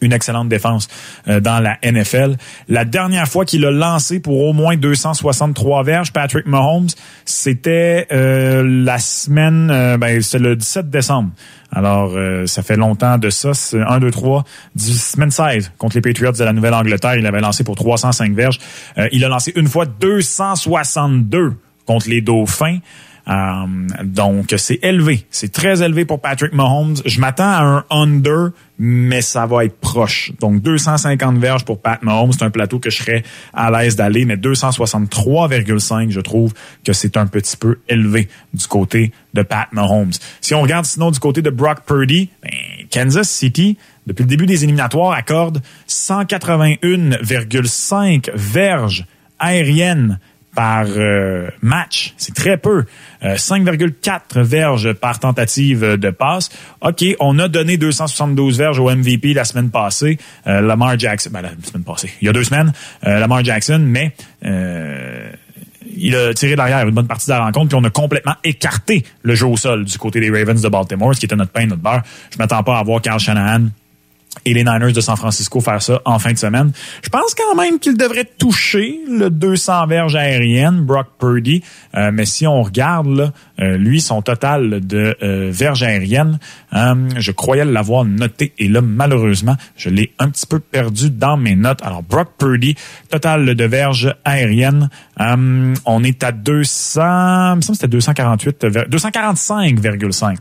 une 0.00 0.12
excellente 0.12 0.48
défense 0.48 0.88
euh, 1.28 1.40
dans 1.40 1.60
la 1.60 1.78
NFL. 1.82 2.36
La 2.68 2.84
dernière 2.84 3.28
fois 3.28 3.44
qu'il 3.44 3.64
a 3.64 3.70
lancé 3.70 4.20
pour 4.20 4.40
au 4.40 4.52
moins 4.52 4.76
263 4.76 5.82
verges, 5.82 6.12
Patrick 6.12 6.46
Mahomes, 6.46 6.88
c'était 7.24 8.06
euh, 8.12 8.62
la 8.64 8.98
semaine, 8.98 9.70
euh, 9.70 9.96
ben, 9.98 10.20
c'était 10.22 10.42
le 10.42 10.56
17 10.56 10.90
décembre. 10.90 11.30
Alors, 11.72 12.18
ça 12.46 12.64
fait 12.64 12.74
longtemps 12.74 13.16
de 13.16 13.30
ça. 13.30 13.54
C'est 13.54 13.80
1, 13.80 14.00
2, 14.00 14.10
3, 14.10 14.42
semaine 14.76 15.30
16 15.30 15.70
contre 15.78 15.94
les 15.94 16.00
Patriots 16.00 16.32
de 16.32 16.42
la 16.42 16.52
Nouvelle-Angleterre. 16.52 17.14
Il 17.14 17.24
avait 17.26 17.40
lancé 17.40 17.62
pour 17.62 17.76
305 17.76 18.32
verges. 18.32 18.58
il 19.12 19.24
a 19.24 19.28
lancé 19.28 19.52
une 19.54 19.68
fois 19.68 19.86
262 19.86 21.54
contre 21.86 22.08
les 22.08 22.22
Dauphins. 22.22 22.78
Euh, 23.30 23.66
donc, 24.02 24.52
c'est 24.56 24.80
élevé. 24.82 25.24
C'est 25.30 25.52
très 25.52 25.82
élevé 25.82 26.04
pour 26.04 26.20
Patrick 26.20 26.52
Mahomes. 26.52 26.96
Je 27.04 27.20
m'attends 27.20 27.44
à 27.44 27.62
un 27.62 27.84
under, 27.90 28.48
mais 28.78 29.22
ça 29.22 29.46
va 29.46 29.64
être 29.64 29.78
proche. 29.78 30.32
Donc, 30.40 30.60
250 30.62 31.38
verges 31.38 31.64
pour 31.64 31.80
Pat 31.80 32.02
Mahomes. 32.02 32.32
C'est 32.32 32.42
un 32.44 32.50
plateau 32.50 32.80
que 32.80 32.90
je 32.90 32.96
serais 32.96 33.22
à 33.54 33.70
l'aise 33.70 33.94
d'aller, 33.94 34.24
mais 34.24 34.34
263,5, 34.36 36.10
je 36.10 36.18
trouve 36.20 36.54
que 36.84 36.92
c'est 36.92 37.16
un 37.16 37.28
petit 37.28 37.56
peu 37.56 37.78
élevé 37.88 38.28
du 38.52 38.66
côté 38.66 39.12
de 39.32 39.42
Pat 39.42 39.68
Mahomes. 39.72 40.10
Si 40.40 40.52
on 40.54 40.62
regarde 40.62 40.86
sinon 40.86 41.12
du 41.12 41.20
côté 41.20 41.40
de 41.40 41.50
Brock 41.50 41.82
Purdy, 41.86 42.30
ben, 42.42 42.50
Kansas 42.90 43.30
City, 43.30 43.78
depuis 44.08 44.24
le 44.24 44.28
début 44.28 44.46
des 44.46 44.64
éliminatoires, 44.64 45.12
accorde 45.12 45.62
181,5 45.88 48.30
verges 48.34 49.06
aériennes 49.38 50.18
par 50.54 50.86
euh, 50.88 51.48
match. 51.62 52.14
C'est 52.16 52.34
très 52.34 52.56
peu. 52.56 52.84
5,4 53.22 54.20
euh, 54.36 54.42
verges 54.42 54.92
par 54.94 55.18
tentative 55.18 55.96
de 55.96 56.10
passe. 56.10 56.50
OK, 56.80 57.04
on 57.20 57.38
a 57.38 57.48
donné 57.48 57.76
272 57.76 58.58
verges 58.58 58.78
au 58.78 58.90
MVP 58.90 59.34
la 59.34 59.44
semaine 59.44 59.70
passée. 59.70 60.18
Euh, 60.46 60.60
Lamar 60.60 60.98
Jackson, 60.98 61.30
ben, 61.32 61.42
la 61.42 61.50
semaine 61.62 61.84
passée, 61.84 62.10
il 62.20 62.26
y 62.26 62.28
a 62.28 62.32
deux 62.32 62.44
semaines, 62.44 62.72
Lamar 63.02 63.44
Jackson, 63.44 63.82
mais 63.84 64.14
il 65.96 66.16
a 66.16 66.32
tiré 66.34 66.56
derrière 66.56 66.86
une 66.86 66.94
bonne 66.94 67.06
partie 67.06 67.26
de 67.26 67.32
la 67.32 67.44
rencontre, 67.44 67.68
puis 67.68 67.78
on 67.80 67.84
a 67.84 67.90
complètement 67.90 68.34
écarté 68.44 69.04
le 69.22 69.34
jeu 69.34 69.46
au 69.46 69.56
sol 69.56 69.84
du 69.84 69.98
côté 69.98 70.20
des 70.20 70.30
Ravens 70.30 70.60
de 70.60 70.68
Baltimore, 70.68 71.14
ce 71.14 71.20
qui 71.20 71.26
était 71.26 71.36
notre 71.36 71.52
pain, 71.52 71.66
notre 71.66 71.82
beurre. 71.82 72.02
Je 72.30 72.38
m'attends 72.38 72.62
pas 72.62 72.78
à 72.78 72.82
voir 72.82 73.02
Carl 73.02 73.20
Shanahan 73.20 73.68
et 74.44 74.54
les 74.54 74.64
Niners 74.64 74.92
de 74.92 75.00
San 75.00 75.16
Francisco 75.16 75.60
faire 75.60 75.82
ça 75.82 76.00
en 76.04 76.18
fin 76.18 76.32
de 76.32 76.38
semaine. 76.38 76.72
Je 77.02 77.08
pense 77.08 77.34
quand 77.34 77.54
même 77.56 77.78
qu'il 77.78 77.96
devrait 77.96 78.28
toucher 78.38 79.00
le 79.08 79.28
200 79.28 79.86
verges 79.86 80.16
aériennes, 80.16 80.80
Brock 80.82 81.08
Purdy. 81.18 81.62
Euh, 81.96 82.10
mais 82.12 82.24
si 82.24 82.46
on 82.46 82.62
regarde, 82.62 83.08
là, 83.08 83.32
euh, 83.60 83.76
lui, 83.76 84.00
son 84.00 84.22
total 84.22 84.86
de 84.86 85.16
euh, 85.22 85.50
verges 85.52 85.82
aériennes, 85.82 86.38
je 86.72 87.32
croyais 87.32 87.64
l'avoir 87.64 88.04
noté. 88.04 88.54
Et 88.58 88.68
là, 88.68 88.80
malheureusement, 88.80 89.56
je 89.76 89.90
l'ai 89.90 90.14
un 90.18 90.30
petit 90.30 90.46
peu 90.46 90.60
perdu 90.60 91.10
dans 91.10 91.36
mes 91.36 91.56
notes. 91.56 91.80
Alors, 91.82 92.02
Brock 92.02 92.30
Purdy, 92.38 92.76
total 93.10 93.54
de 93.54 93.64
verges 93.64 94.14
aériennes, 94.24 94.88
on 95.18 96.04
est 96.04 96.24
à 96.24 96.32
200, 96.32 97.52
il 97.52 97.56
me 97.56 97.60
semble 97.60 97.60
que 97.60 97.74
c'était 97.74 97.88
248, 97.88 98.64
245,5. 98.64 100.36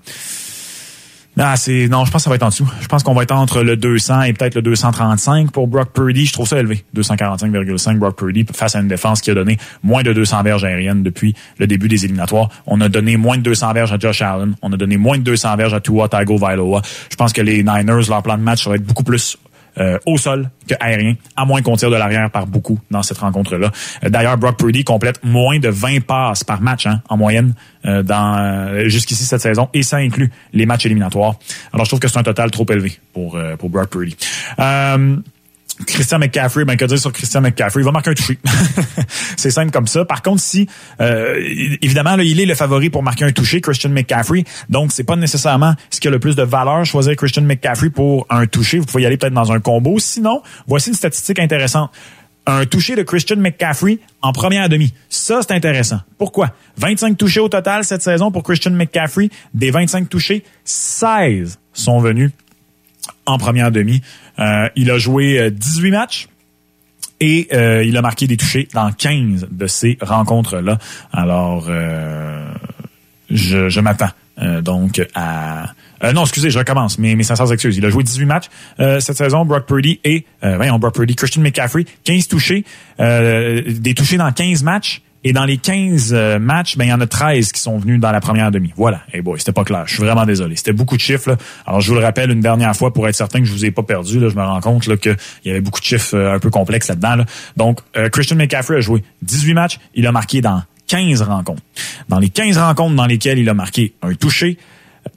Ah, 1.42 1.56
c'est 1.56 1.88
non, 1.88 2.04
je 2.04 2.12
pense 2.12 2.20
que 2.20 2.24
ça 2.26 2.30
va 2.30 2.36
être 2.36 2.44
en 2.44 2.50
dessous. 2.50 2.70
Je 2.82 2.88
pense 2.88 3.02
qu'on 3.02 3.14
va 3.14 3.24
être 3.24 3.32
entre 3.32 3.64
le 3.64 3.78
200 3.78 4.24
et 4.24 4.34
peut-être 4.34 4.56
le 4.56 4.62
235 4.62 5.52
pour 5.52 5.68
Brock 5.68 5.94
Purdy. 5.94 6.26
Je 6.26 6.34
trouve 6.34 6.46
ça 6.46 6.60
élevé. 6.60 6.84
245,5 6.94 7.98
Brock 7.98 8.18
Purdy 8.18 8.46
face 8.54 8.76
à 8.76 8.82
une 8.82 8.90
défense 8.90 9.22
qui 9.22 9.32
a 9.32 9.36
donné 9.36 9.58
moins 9.82 10.04
de 10.04 10.12
200 10.12 10.44
verges 10.44 10.66
aériennes 10.66 11.02
depuis 11.02 11.34
le 11.58 11.66
début 11.66 11.88
des 11.88 12.04
éliminatoires. 12.04 12.50
On 12.68 12.82
a 12.82 12.90
donné 12.90 13.16
moins 13.16 13.38
de 13.38 13.44
200 13.44 13.72
verges 13.72 13.94
à 13.94 13.98
Josh 13.98 14.22
Allen. 14.22 14.56
On 14.62 14.74
a 14.74 14.78
donné 14.78 14.98
moins 14.98 15.18
de 15.18 15.24
200 15.24 15.56
verges 15.56 15.74
à 15.74 15.80
Tua 15.80 16.10
Tagovailoa. 16.10 16.82
Je 17.10 17.16
pense 17.16 17.32
que 17.32 17.42
les 17.42 17.64
Niners, 17.64 18.10
leur 18.10 18.22
plan 18.22 18.38
de 18.38 18.44
match, 18.44 18.68
va 18.68 18.76
être 18.76 18.86
beaucoup 18.86 19.06
plus 19.06 19.38
euh, 19.80 19.98
au 20.06 20.18
sol 20.18 20.50
que 20.68 20.76
aérien, 20.80 21.16
à 21.36 21.46
moins 21.46 21.62
qu'on 21.62 21.76
tire 21.76 21.90
de 21.90 21.96
l'arrière 21.96 22.30
par 22.30 22.48
beaucoup 22.48 22.80
dans 22.92 23.02
cette 23.02 23.18
rencontre-là. 23.20 23.72
Euh, 24.04 24.10
d'ailleurs, 24.10 24.38
Brock 24.38 24.58
Purdy 24.58 24.84
complète 24.84 25.24
moins 25.24 25.60
de 25.60 25.70
20 25.70 26.02
passes 26.02 26.44
par 26.44 26.62
match 26.62 26.86
hein, 26.86 27.02
en 27.08 27.18
moyenne 27.18 27.54
euh, 27.86 28.04
dans 28.04 28.88
jusqu'ici 28.90 29.26
cette 29.26 29.42
saison, 29.42 29.70
et 29.74 29.84
ça 29.84 29.98
inclut 29.98 30.32
les 30.54 30.66
matchs 30.66 30.86
éliminatoires. 30.86 31.36
Alors, 31.74 31.86
je 31.86 31.92
trouve 31.92 32.00
que 32.00 32.08
c'est 32.08 32.20
un 32.20 32.24
total 32.24 32.52
trop 32.52 32.66
élevé 32.70 33.00
pour, 33.14 33.40
pour 33.58 33.70
Brock 33.70 33.90
Purdy. 33.90 34.16
Christian 35.86 36.20
McCaffrey, 36.20 36.66
ben 36.66 36.76
que 36.76 36.86
dire 36.86 37.00
sur 37.00 37.12
Christian 37.12 37.42
McCaffrey, 37.42 37.82
il 37.82 37.86
va 37.86 37.92
marquer 37.92 38.12
un 38.12 38.14
touché. 38.14 38.38
c'est 39.38 39.52
simple 39.52 39.72
comme 39.72 39.88
ça. 39.88 40.06
Par 40.06 40.22
contre, 40.22 40.42
si 40.42 40.68
euh, 41.00 41.36
évidemment 41.82 42.16
là, 42.16 42.24
il 42.24 42.40
est 42.40 42.46
le 42.46 42.56
favori 42.56 42.90
pour 42.90 43.04
marquer 43.04 43.26
un 43.26 43.32
touché, 43.32 43.62
Christian 43.62 43.90
McCaffrey, 43.90 44.44
donc 44.70 44.92
c'est 44.92 45.04
pas 45.04 45.16
nécessairement 45.16 45.76
ce 45.90 46.00
qui 46.00 46.08
a 46.08 46.12
le 46.12 46.20
plus 46.20 46.36
de 46.36 46.44
valeur 46.44 46.86
choisir 46.86 47.16
Christian 47.16 47.44
McCaffrey 47.44 47.90
pour 47.90 48.26
un 48.30 48.46
touché. 48.46 48.80
Vous 48.80 48.86
pouvez 48.86 49.04
y 49.04 49.06
aller 49.06 49.18
peut-être 49.18 49.34
dans 49.34 49.52
un 49.52 49.60
combo. 49.60 50.00
Sinon, 50.00 50.42
voici 50.68 50.90
une 50.90 50.96
statistique 50.96 51.40
intéressante. 51.40 51.92
Un 52.46 52.66
touché 52.66 52.96
de 52.96 53.04
Christian 53.04 53.38
McCaffrey 53.38 54.00
en 54.22 54.32
première 54.32 54.70
demi. 54.70 54.94
Ça, 55.08 55.42
c'est 55.42 55.54
intéressant. 55.54 56.00
Pourquoi? 56.18 56.52
25 56.78 57.18
touchés 57.18 57.40
au 57.40 57.50
total 57.50 57.84
cette 57.84 58.02
saison 58.02 58.32
pour 58.32 58.44
Christian 58.44 58.72
McCaffrey. 58.72 59.30
Des 59.54 59.72
25 59.72 60.10
touchés, 60.10 60.44
16 60.64 61.60
sont 61.74 62.00
venus 62.00 62.32
en 63.26 63.38
première 63.38 63.72
demi. 63.72 64.02
Euh, 64.40 64.70
il 64.76 64.92
a 64.92 64.98
joué 64.98 65.52
18 65.52 65.88
euh, 65.88 65.92
matchs. 65.92 66.28
Et 67.22 67.50
euh, 67.52 67.84
il 67.84 67.98
a 67.98 68.02
marqué 68.02 68.28
des 68.28 68.38
touchés 68.38 68.70
dans 68.74 68.94
15 68.94 69.48
de 69.52 69.68
ces 69.68 69.98
rencontres-là. 70.02 70.78
Alors, 71.12 71.70
je, 73.30 73.80
m'attends 73.82 74.12
donc 74.62 75.06
à... 75.16 75.74
non, 76.14 76.22
excusez, 76.22 76.50
je 76.50 76.58
recommence. 76.58 76.98
Mes, 76.98 77.18
mes 77.18 77.24
sincères 77.24 77.52
excuses. 77.52 77.76
Il 77.76 77.86
a 77.86 77.90
joué 77.90 78.04
18 78.04 78.26
matchs 78.26 78.46
cette 78.78 79.18
saison, 79.18 79.44
Brock 79.46 79.66
Purdy 79.66 80.00
et... 80.06 80.26
Brock 80.42 80.96
Purdy, 80.96 81.16
Christian 81.16 81.42
McCaffrey, 81.42 81.86
15 82.06 82.30
touchés. 82.30 82.64
des 82.98 83.94
touchés 83.94 84.16
dans 84.16 84.32
15 84.32 84.64
matchs. 84.64 85.02
Et 85.24 85.34
dans 85.34 85.44
les 85.44 85.58
15 85.58 86.14
euh, 86.14 86.40
matchs, 86.40 86.78
ben 86.78 86.86
il 86.86 86.90
y 86.90 86.94
en 86.94 87.02
a 87.02 87.08
13 87.08 87.52
qui 87.52 87.60
sont 87.60 87.78
venus 87.78 88.00
dans 88.00 88.12
la 88.12 88.22
première 88.22 88.52
demi. 88.52 88.72
Voilà. 88.78 89.02
Hey 89.12 89.22
boy, 89.22 89.38
c'était 89.38 89.52
pas 89.52 89.66
clair. 89.66 89.84
Je 89.86 89.96
suis 89.96 90.04
vraiment 90.04 90.26
désolé. 90.26 90.56
C'était 90.56 90.74
beaucoup 90.74 90.96
de 90.96 91.02
chiffres. 91.02 91.38
Alors 91.66 91.82
je 91.82 91.90
vous 91.90 91.98
le 91.98 92.04
rappelle 92.04 92.32
une 92.32 92.40
dernière 92.40 92.74
fois 92.76 92.94
pour 92.94 93.08
être 93.08 93.16
certain 93.16 93.40
que 93.40 93.46
je 93.46 93.52
vous 93.52 93.66
ai 93.66 93.72
pas 93.72 93.84
perdu. 93.84 94.20
Je 94.20 94.36
me 94.36 94.42
rends 94.42 94.62
compte 94.62 94.88
là, 94.88 94.96
qu'il 94.96 95.18
y 95.44 95.50
avait 95.50 95.62
beaucoup 95.62 95.82
de 95.82 95.86
chiffres 95.86 96.16
euh, 96.16 96.36
un 96.36 96.40
peu 96.40 96.50
complexes 96.50 96.88
là-dedans. 96.88 97.16
Là. 97.16 97.26
Donc 97.58 97.82
euh, 97.98 98.10
Christian 98.10 98.38
McCaffrey 98.38 98.78
a 98.78 98.82
joué 98.82 99.04
18 99.22 99.54
matchs. 99.54 99.80
Il 99.94 100.08
a 100.08 100.12
marqué 100.14 100.40
dans 100.40 100.64
15 100.88 101.22
rencontres. 101.24 101.64
Dans 102.08 102.20
les 102.20 102.30
15 102.30 102.58
rencontres 102.58 102.96
dans 102.96 103.06
lesquelles 103.06 103.40
il 103.40 103.50
a 103.50 103.54
marqué 103.54 103.94
un 104.02 104.14
touché, 104.14 104.58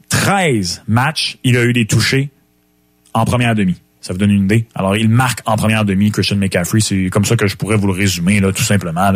13 0.08 0.82
matchs, 0.88 1.38
il 1.44 1.56
a 1.56 1.64
eu 1.64 1.72
des 1.72 1.86
touchés 1.86 2.30
en 3.14 3.24
première 3.24 3.54
demi. 3.54 3.81
Ça 4.02 4.12
vous 4.12 4.18
donne 4.18 4.32
une 4.32 4.44
idée? 4.44 4.66
Alors, 4.74 4.96
il 4.96 5.08
marque 5.08 5.40
en 5.46 5.56
première 5.56 5.84
demi 5.84 6.10
Christian 6.10 6.36
McCaffrey. 6.36 6.80
C'est 6.80 7.08
comme 7.08 7.24
ça 7.24 7.36
que 7.36 7.46
je 7.46 7.56
pourrais 7.56 7.76
vous 7.76 7.86
le 7.86 7.92
résumer, 7.92 8.40
là, 8.40 8.52
tout 8.52 8.64
simplement. 8.64 9.12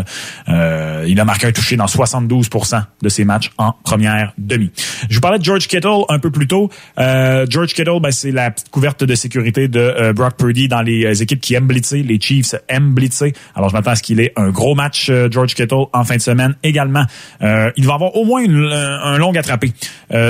Euh, 0.48 1.04
il 1.08 1.18
a 1.18 1.24
marqué 1.24 1.48
un 1.48 1.52
touché 1.52 1.74
dans 1.76 1.86
72% 1.86 2.82
de 3.02 3.08
ses 3.08 3.24
matchs 3.24 3.50
en 3.58 3.72
première 3.72 4.32
demi. 4.38 4.70
Je 5.10 5.16
vous 5.16 5.20
parlais 5.20 5.38
de 5.38 5.44
George 5.44 5.66
Kittle 5.66 6.04
un 6.08 6.20
peu 6.20 6.30
plus 6.30 6.46
tôt. 6.46 6.70
Euh, 6.98 7.46
George 7.48 7.74
Kittle, 7.74 8.00
ben, 8.00 8.12
c'est 8.12 8.30
la 8.30 8.52
petite 8.52 8.70
couverte 8.70 9.02
de 9.02 9.14
sécurité 9.16 9.66
de 9.66 9.80
euh, 9.80 10.12
Brock 10.12 10.36
Purdy 10.36 10.68
dans 10.68 10.82
les 10.82 11.04
euh, 11.04 11.22
équipes 11.22 11.40
qui 11.40 11.54
aiment 11.54 11.66
blitzer. 11.66 12.04
Les 12.04 12.20
Chiefs 12.20 12.54
aiment 12.68 12.94
blitzer. 12.94 13.32
Alors, 13.56 13.70
je 13.70 13.74
m'attends 13.74 13.90
à 13.90 13.96
ce 13.96 14.04
qu'il 14.04 14.20
ait 14.20 14.32
un 14.36 14.50
gros 14.50 14.76
match, 14.76 15.10
George 15.30 15.54
Kittle, 15.54 15.86
en 15.92 16.04
fin 16.04 16.16
de 16.16 16.22
semaine 16.22 16.54
également. 16.62 17.04
il 17.40 17.86
va 17.86 17.94
avoir 17.94 18.14
au 18.14 18.24
moins 18.24 18.40
une, 18.40 18.70
un 18.72 19.18
long 19.18 19.34
attrapé. 19.34 19.72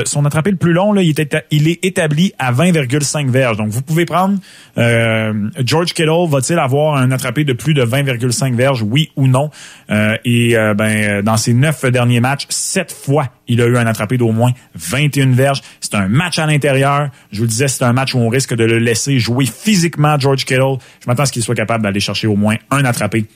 son 0.04 0.25
attrapé 0.25 0.50
le 0.50 0.56
plus 0.56 0.72
long, 0.72 0.92
là, 0.92 1.02
il 1.02 1.68
est 1.68 1.84
établi 1.84 2.32
à 2.38 2.52
20,5 2.52 3.28
verges. 3.28 3.56
Donc, 3.56 3.68
vous 3.68 3.82
pouvez 3.82 4.06
prendre 4.06 4.38
euh, 4.79 5.50
George 5.65 5.95
Kittle 5.95 6.29
va-t-il 6.29 6.59
avoir 6.59 6.97
un 6.97 7.11
attrapé 7.11 7.45
de 7.45 7.53
plus 7.53 7.75
de 7.75 7.85
20,5 7.85 8.55
verges, 8.55 8.83
oui 8.83 9.11
ou 9.17 9.26
non? 9.26 9.50
Euh, 9.91 10.17
et 10.25 10.57
euh, 10.57 10.75
ben, 10.75 11.23
dans 11.23 11.37
ses 11.37 11.55
neuf 11.55 11.85
derniers 11.85 12.21
matchs, 12.21 12.47
sept 12.50 12.93
fois, 12.93 13.29
il 13.49 13.61
a 13.61 13.67
eu 13.67 13.76
un 13.76 13.87
attrapé 13.87 14.19
d'au 14.19 14.33
moins 14.33 14.53
21 14.75 15.33
verges. 15.33 15.62
C'est 15.81 15.95
un 15.95 16.09
match 16.09 16.38
à 16.38 16.47
l'intérieur. 16.47 17.09
Je 17.33 17.41
vous 17.41 17.47
disais, 17.47 17.69
c'est 17.69 17.85
un 17.85 17.93
match 17.93 18.15
où 18.15 18.19
on 18.19 18.29
risque 18.29 18.55
de 18.55 18.65
le 18.65 18.79
laisser 18.79 19.19
jouer 19.19 19.47
physiquement, 19.47 20.19
George 20.19 20.45
Kittle. 20.45 20.76
Je 21.00 21.07
m'attends 21.07 21.23
à 21.23 21.26
ce 21.26 21.33
qu'il 21.33 21.43
soit 21.43 21.55
capable 21.55 21.85
d'aller 21.85 22.00
chercher 22.00 22.26
au 22.26 22.37
moins 22.37 22.57
un 22.71 22.85
attrapé 22.85 23.26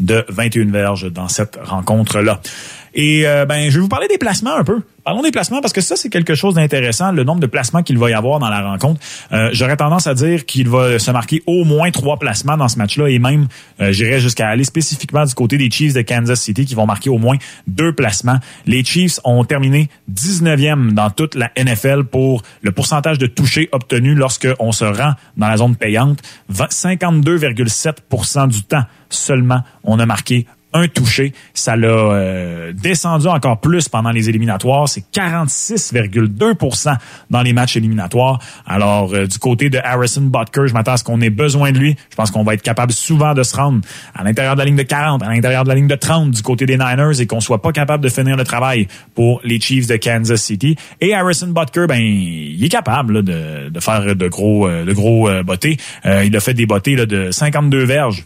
de 0.00 0.24
21 0.28 0.70
verges 0.70 1.12
dans 1.12 1.28
cette 1.28 1.58
rencontre-là. 1.62 2.40
Et 2.94 3.24
ben, 3.48 3.70
je 3.70 3.76
vais 3.76 3.80
vous 3.80 3.88
parler 3.88 4.08
des 4.08 4.18
placements 4.18 4.56
un 4.56 4.64
peu. 4.64 4.82
Parlons 5.04 5.22
des 5.22 5.32
placements 5.32 5.60
parce 5.60 5.72
que 5.72 5.80
ça, 5.80 5.96
c'est 5.96 6.10
quelque 6.10 6.36
chose 6.36 6.54
d'intéressant, 6.54 7.10
le 7.10 7.24
nombre 7.24 7.40
de 7.40 7.48
placements 7.48 7.82
qu'il 7.82 7.98
va 7.98 8.10
y 8.10 8.12
avoir 8.12 8.38
dans 8.38 8.48
la 8.48 8.62
rencontre. 8.62 9.00
Euh, 9.32 9.50
J'aurais 9.52 9.76
tendance 9.76 10.06
à 10.06 10.14
dire 10.14 10.46
qu'il 10.46 10.68
va 10.68 11.00
se 11.00 11.10
marquer 11.10 11.42
au 11.46 11.64
moins 11.64 11.90
trois 11.90 12.18
placements 12.18 12.56
dans 12.56 12.68
ce 12.68 12.78
match-là 12.78 13.08
et 13.08 13.18
même, 13.18 13.48
euh, 13.80 13.90
j'irais 13.90 14.20
jusqu'à 14.20 14.48
aller 14.48 14.62
spécifiquement 14.62 15.24
du 15.24 15.34
côté 15.34 15.58
des 15.58 15.68
Chiefs 15.70 15.94
de 15.94 16.02
Kansas 16.02 16.40
City 16.40 16.66
qui 16.66 16.76
vont 16.76 16.86
marquer 16.86 17.10
au 17.10 17.18
moins 17.18 17.36
deux 17.66 17.92
placements. 17.92 18.38
Les 18.66 18.84
Chiefs 18.84 19.18
ont 19.24 19.44
terminé 19.44 19.88
19e 20.12 20.92
dans 20.92 21.10
toute 21.10 21.34
la 21.34 21.50
NFL 21.56 22.04
pour 22.04 22.42
le 22.60 22.70
pourcentage 22.70 23.18
de 23.18 23.26
touchés 23.26 23.68
obtenus 23.72 24.16
lorsqu'on 24.16 24.70
se 24.70 24.84
rend 24.84 25.14
dans 25.36 25.48
la 25.48 25.56
zone 25.56 25.74
payante. 25.74 26.20
52,7% 26.52 28.48
du 28.48 28.62
temps 28.62 28.84
seulement, 29.08 29.62
on 29.82 29.98
a 29.98 30.06
marqué 30.06 30.46
un 30.72 30.88
touché. 30.88 31.32
Ça 31.54 31.76
l'a 31.76 31.88
euh, 31.88 32.72
descendu 32.72 33.26
encore 33.28 33.60
plus 33.60 33.88
pendant 33.88 34.10
les 34.10 34.28
éliminatoires. 34.28 34.88
C'est 34.88 35.04
46,2% 35.12 36.96
dans 37.30 37.42
les 37.42 37.52
matchs 37.52 37.76
éliminatoires. 37.76 38.38
Alors, 38.66 39.14
euh, 39.14 39.26
du 39.26 39.38
côté 39.38 39.70
de 39.70 39.78
Harrison 39.82 40.22
Butker, 40.22 40.66
je 40.66 40.72
m'attends 40.72 40.92
à 40.92 40.96
ce 40.96 41.04
qu'on 41.04 41.20
ait 41.20 41.30
besoin 41.30 41.72
de 41.72 41.78
lui. 41.78 41.96
Je 42.10 42.16
pense 42.16 42.30
qu'on 42.30 42.44
va 42.44 42.54
être 42.54 42.62
capable 42.62 42.92
souvent 42.92 43.34
de 43.34 43.42
se 43.42 43.56
rendre 43.56 43.80
à 44.14 44.24
l'intérieur 44.24 44.54
de 44.54 44.60
la 44.60 44.64
ligne 44.64 44.76
de 44.76 44.82
40, 44.82 45.22
à 45.22 45.28
l'intérieur 45.28 45.64
de 45.64 45.68
la 45.68 45.74
ligne 45.74 45.88
de 45.88 45.94
30 45.94 46.30
du 46.30 46.42
côté 46.42 46.66
des 46.66 46.76
Niners 46.76 47.20
et 47.20 47.26
qu'on 47.26 47.40
soit 47.40 47.60
pas 47.60 47.72
capable 47.72 48.02
de 48.02 48.08
finir 48.08 48.36
le 48.36 48.44
travail 48.44 48.88
pour 49.14 49.40
les 49.44 49.60
Chiefs 49.60 49.86
de 49.86 49.96
Kansas 49.96 50.42
City. 50.42 50.76
Et 51.00 51.14
Harrison 51.14 51.48
Butker, 51.48 51.86
ben, 51.86 52.00
il 52.00 52.62
est 52.64 52.68
capable 52.68 53.22
de, 53.22 53.70
faire 53.80 54.16
de 54.16 54.28
gros, 54.28 54.66
euh, 54.66 54.84
de 54.84 54.92
gros 54.92 55.28
bottés. 55.44 55.76
il 56.04 56.36
a 56.36 56.40
fait 56.40 56.54
des 56.54 56.66
bottées 56.66 56.96
de 56.96 57.30
52 57.30 57.84
verges 57.84 58.24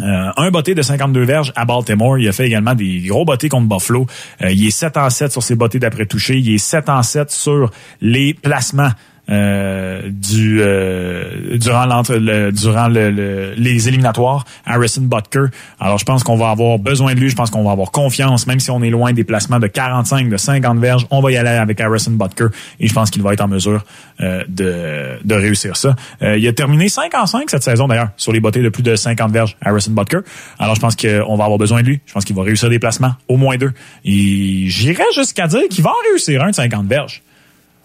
euh, 0.00 0.30
un 0.36 0.50
botté 0.50 0.74
de 0.74 0.82
52 0.82 1.22
verges 1.22 1.52
à 1.56 1.64
Baltimore. 1.64 2.18
Il 2.18 2.28
a 2.28 2.32
fait 2.32 2.46
également 2.46 2.74
des 2.74 3.00
gros 3.06 3.24
bottés 3.24 3.48
contre 3.48 3.68
Buffalo. 3.68 4.06
Euh, 4.42 4.50
il 4.50 4.66
est 4.66 4.70
7 4.70 4.96
en 4.96 5.10
7 5.10 5.32
sur 5.32 5.42
ses 5.42 5.54
bottés 5.54 5.78
d'après 5.78 6.06
toucher. 6.06 6.38
Il 6.38 6.54
est 6.54 6.58
7 6.58 6.88
en 6.88 7.02
7 7.02 7.30
sur 7.30 7.70
les 8.00 8.34
placements 8.34 8.90
euh, 9.30 10.00
du 10.10 10.60
euh, 10.62 11.58
durant 11.58 11.84
l'entre 11.84 12.16
durant 12.50 12.88
le, 12.88 13.52
les 13.56 13.88
éliminatoires 13.88 14.46
Harrison 14.64 15.02
Butker. 15.02 15.46
Alors 15.80 15.98
je 15.98 16.04
pense 16.06 16.24
qu'on 16.24 16.36
va 16.36 16.48
avoir 16.48 16.78
besoin 16.78 17.14
de 17.14 17.20
lui, 17.20 17.28
je 17.28 17.36
pense 17.36 17.50
qu'on 17.50 17.62
va 17.62 17.72
avoir 17.72 17.90
confiance 17.90 18.46
même 18.46 18.58
si 18.58 18.70
on 18.70 18.82
est 18.82 18.88
loin 18.88 19.12
des 19.12 19.24
placements 19.24 19.58
de 19.58 19.66
45 19.66 20.30
de 20.30 20.36
50 20.38 20.78
verges, 20.78 21.06
on 21.10 21.20
va 21.20 21.30
y 21.30 21.36
aller 21.36 21.50
avec 21.50 21.78
Harrison 21.78 22.12
Butker 22.12 22.46
et 22.80 22.88
je 22.88 22.94
pense 22.94 23.10
qu'il 23.10 23.22
va 23.22 23.34
être 23.34 23.42
en 23.42 23.48
mesure 23.48 23.84
euh, 24.22 24.44
de, 24.48 25.18
de 25.22 25.34
réussir 25.34 25.76
ça. 25.76 25.94
il 26.22 26.46
a 26.48 26.52
terminé 26.54 26.88
5 26.88 27.14
en 27.14 27.26
5 27.26 27.50
cette 27.50 27.62
saison 27.62 27.86
d'ailleurs 27.86 28.08
sur 28.16 28.32
les 28.32 28.40
bottées 28.40 28.62
de 28.62 28.70
plus 28.70 28.82
de 28.82 28.96
50 28.96 29.30
verges 29.30 29.56
Harrison 29.62 29.92
Butker. 29.92 30.20
Alors 30.58 30.74
je 30.74 30.80
pense 30.80 30.96
qu'on 30.96 31.36
va 31.36 31.44
avoir 31.44 31.58
besoin 31.58 31.82
de 31.82 31.86
lui, 31.86 32.00
je 32.06 32.14
pense 32.14 32.24
qu'il 32.24 32.34
va 32.34 32.44
réussir 32.44 32.70
des 32.70 32.78
placements 32.78 33.12
au 33.28 33.36
moins 33.36 33.58
deux 33.58 33.72
et 34.04 34.64
j'irais 34.68 35.04
jusqu'à 35.14 35.46
dire 35.46 35.68
qu'il 35.68 35.84
va 35.84 35.90
en 35.90 36.10
réussir 36.10 36.42
un 36.42 36.50
de 36.50 36.54
50 36.54 36.86
verges. 36.86 37.22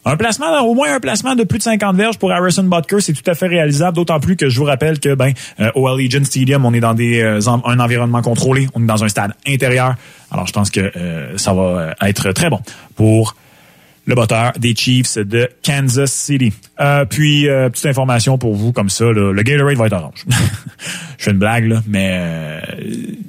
Un 0.06 0.18
placement, 0.18 0.62
au 0.62 0.74
moins 0.74 0.96
un 0.96 1.00
placement 1.00 1.36
de 1.36 1.44
plus 1.44 1.60
de 1.60 1.64
50 1.64 1.96
verges 1.96 2.18
pour 2.18 2.32
Harrison 2.32 2.64
Butker, 2.64 3.00
c'est 3.00 3.14
tout 3.14 3.30
à 3.30 3.36
fait 3.36 3.48
réalisable, 3.48 3.96
d'autant 3.96 4.20
plus 4.20 4.36
que 4.36 4.50
je 4.50 4.60
vous 4.60 4.66
rappelle 4.66 5.00
que 5.00 5.16
ben 5.16 5.32
euh, 5.60 5.72
au 5.76 5.88
Allegiant 5.88 6.24
Stadium, 6.24 6.66
on 6.66 6.74
est 6.74 6.82
dans 6.82 6.94
des 6.94 7.22
euh, 7.22 7.40
un 7.48 7.80
environnement 7.80 8.22
contrôlé, 8.22 8.68
on 8.76 8.84
est 8.84 8.88
dans 8.88 9.04
un 9.04 9.08
stade 9.08 9.34
intérieur. 9.48 9.96
Alors 10.30 10.46
je 10.46 10.54
pense 10.54 10.72
que 10.72 10.92
euh, 10.96 11.38
ça 11.38 11.54
va 11.54 11.94
être 12.02 12.32
très 12.34 12.50
bon 12.50 12.60
pour 12.96 13.36
le 14.06 14.16
batteur 14.16 14.52
des 14.58 14.76
Chiefs 14.76 15.18
de 15.18 15.50
Kansas 15.64 16.12
City. 16.12 16.52
Euh, 16.80 17.06
puis, 17.06 17.48
euh, 17.48 17.70
petite 17.70 17.86
information 17.86 18.38
pour 18.38 18.56
vous 18.56 18.74
comme 18.74 18.90
ça, 18.90 19.06
le 19.06 19.34
Gatorade 19.44 19.78
va 19.78 19.86
être 19.86 19.94
orange. 19.94 20.26
Je 21.18 21.24
fais 21.24 21.32
une 21.32 21.38
blague, 21.38 21.66
là, 21.68 21.82
mais 21.88 22.10
euh, 22.12 22.60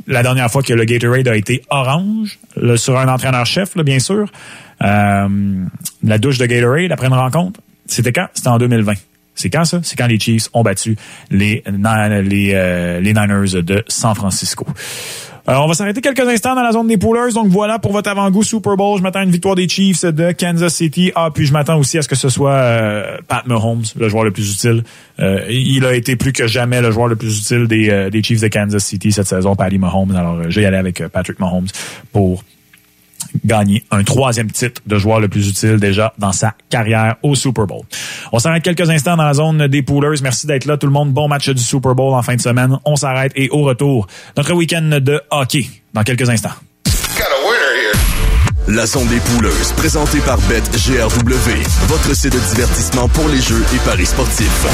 la 0.09 0.23
dernière 0.23 0.51
fois 0.51 0.63
que 0.63 0.73
le 0.73 0.85
Gatorade 0.85 1.29
a 1.29 1.37
été 1.37 1.63
orange, 1.71 2.39
là, 2.57 2.77
sur 2.77 2.99
un 2.99 3.09
entraîneur-chef, 3.09 3.77
bien 3.79 4.01
sûr, 4.01 4.23
euh, 4.25 4.27
la 4.81 6.19
douche 6.19 6.39
de 6.39 6.47
Gatorade 6.47 6.93
après 6.93 7.07
une 7.07 7.15
rencontre, 7.15 7.61
c'était 7.87 8.13
quand? 8.13 8.29
C'était 8.35 8.49
en 8.49 8.59
2020. 8.59 8.95
C'est 9.35 9.51
quand 9.51 9.65
ça? 9.65 9.81
C'est 9.83 9.97
quand 9.97 10.07
les 10.07 10.19
Chiefs 10.19 10.49
ont 10.53 10.63
battu 10.63 10.97
les, 11.31 11.65
les 11.67 13.13
Niners 13.13 13.63
de 13.63 13.85
San 13.89 14.15
Francisco. 14.15 14.65
Euh, 15.47 15.57
on 15.57 15.67
va 15.67 15.75
s'arrêter 15.75 16.01
quelques 16.01 16.21
instants 16.21 16.55
dans 16.55 16.63
la 16.63 16.73
zone 16.73 16.87
des 16.87 16.97
poolers. 16.97 17.33
Donc 17.35 17.49
voilà 17.49 17.79
pour 17.79 17.93
votre 17.93 18.09
avant-goût 18.09 18.43
Super 18.43 18.77
Bowl. 18.77 18.97
Je 18.97 19.03
m'attends 19.03 19.19
à 19.19 19.25
une 19.25 19.31
victoire 19.31 19.55
des 19.55 19.69
Chiefs 19.69 20.05
de 20.05 20.33
Kansas 20.33 20.75
City. 20.75 21.13
Ah, 21.15 21.31
puis 21.33 21.45
je 21.45 21.53
m'attends 21.53 21.79
aussi 21.79 21.99
à 21.99 22.03
ce 22.03 22.09
que 22.09 22.15
ce 22.15 22.31
soit 22.31 22.53
euh, 22.53 23.19
Pat 23.29 23.47
Mahomes, 23.47 23.85
le 23.99 24.09
joueur 24.09 24.25
le 24.25 24.31
plus 24.31 24.55
utile. 24.55 24.85
Euh, 25.21 25.45
il 25.51 25.85
a 25.85 25.95
été 25.95 26.17
plus 26.17 26.33
que 26.33 26.47
jamais 26.47 26.81
le 26.81 26.91
joueur 26.91 27.09
le 27.09 27.17
plus 27.17 27.41
utile 27.41 27.67
des, 27.67 28.23
Chiefs 28.23 28.41
de 28.41 28.49
Kansas 28.49 28.83
City 28.83 29.13
cette 29.13 29.27
saison, 29.27 29.55
Patty 29.55 29.77
Mahomes. 29.77 30.17
Alors, 30.17 30.51
je 30.51 30.61
vais 30.61 30.67
avec 30.67 31.07
Patrick 31.09 31.39
Mahomes 31.39 31.69
pour 32.11 32.43
gagner 33.45 33.85
un 33.91 34.03
troisième 34.03 34.51
titre 34.51 34.81
de 34.87 34.99
joueur 34.99 35.21
le 35.21 35.29
plus 35.29 35.49
utile 35.49 35.77
déjà 35.77 36.13
dans 36.19 36.33
sa 36.33 36.55
carrière 36.71 37.17
au 37.23 37.35
Super 37.35 37.67
Bowl. 37.67 37.83
On 38.33 38.39
s'arrête 38.39 38.63
quelques 38.63 38.89
instants 38.89 39.17
dans 39.17 39.25
la 39.25 39.35
zone 39.35 39.67
des 39.67 39.83
poolers. 39.83 40.21
Merci 40.23 40.47
d'être 40.47 40.65
là 40.67 40.77
tout 40.77 40.87
le 40.87 40.93
monde. 40.93 41.13
Bon 41.13 41.29
match 41.29 41.49
du 41.49 41.63
Super 41.63 41.95
Bowl 41.95 42.15
en 42.15 42.23
fin 42.23 42.37
de 42.37 42.41
semaine. 42.41 42.79
On 42.85 42.97
s'arrête 42.97 43.33
et 43.37 43.49
au 43.51 43.63
retour, 43.63 44.07
notre 44.37 44.53
week-end 44.55 44.99
de 45.01 45.21
hockey 45.31 45.67
dans 45.93 46.03
quelques 46.03 46.29
instants. 46.29 46.55
La 48.67 48.87
zone 48.87 49.07
des 49.09 49.21
poolers, 49.21 49.75
présentée 49.77 50.21
par 50.21 50.39
BetGRW, 50.49 51.87
votre 51.87 52.17
site 52.17 52.33
de 52.33 52.39
divertissement 52.39 53.09
pour 53.09 53.29
les 53.29 53.41
jeux 53.41 53.63
et 53.75 53.79
paris 53.85 54.07
sportifs. 54.07 54.67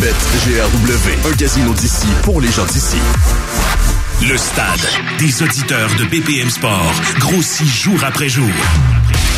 BetGRW, 0.00 1.28
un 1.30 1.36
casino 1.36 1.74
d'ici 1.74 2.06
pour 2.22 2.40
les 2.40 2.50
gens 2.50 2.64
d'ici. 2.64 2.96
Le 4.20 4.36
stade 4.36 4.86
des 5.18 5.42
auditeurs 5.42 5.88
de 5.98 6.04
BPM 6.04 6.48
Sport 6.48 6.94
grossit 7.18 7.66
jour 7.66 7.98
après 8.04 8.28
jour. 8.28 8.48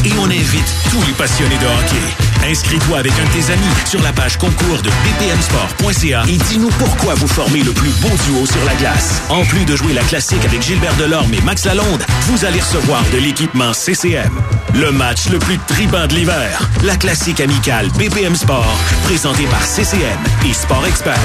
Et 0.04 0.12
on 0.20 0.26
invite 0.26 0.76
tous 0.90 1.02
les 1.06 1.14
passionnés 1.14 1.58
de 1.58 1.66
hockey. 1.66 2.50
Inscris-toi 2.50 2.98
avec 2.98 3.12
un 3.20 3.26
de 3.26 3.30
tes 3.30 3.54
amis 3.54 3.62
sur 3.86 4.02
la 4.02 4.12
page 4.12 4.38
concours 4.38 4.82
de 4.82 4.90
bpmsport.ca 4.90 6.24
et 6.28 6.38
dis-nous 6.38 6.70
pourquoi 6.70 7.14
vous 7.14 7.28
formez 7.28 7.62
le 7.62 7.72
plus 7.72 7.92
beau 8.02 8.10
duo 8.26 8.46
sur 8.48 8.64
la 8.66 8.74
glace. 8.76 9.22
En 9.30 9.44
plus 9.46 9.64
de 9.64 9.76
jouer 9.76 9.94
la 9.94 10.02
classique 10.04 10.44
avec 10.44 10.62
Gilbert 10.62 10.96
Delorme 10.96 11.34
et 11.34 11.42
Max 11.42 11.66
Lalonde, 11.66 12.04
vous 12.22 12.46
allez 12.46 12.60
recevoir 12.60 13.04
de 13.14 13.20
l'équipement 13.20 13.74
CCM. 13.74 14.32
Le 14.74 14.92
match 14.92 15.30
le 15.30 15.38
plus 15.38 15.60
triband 15.68 16.08
de 16.08 16.16
l'hiver. 16.16 16.68
La 16.84 16.96
classique 16.96 17.40
amicale 17.40 17.90
BPM 17.98 18.36
Sport, 18.36 18.78
présentée 19.04 19.46
par 19.46 19.64
CCM 19.64 20.20
et 20.50 20.54
Sport 20.54 20.86
Expert. 20.88 21.20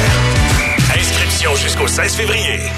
Inscription 0.95 1.57
jusqu'au 1.57 1.89
16 1.89 2.15
février. 2.15 2.71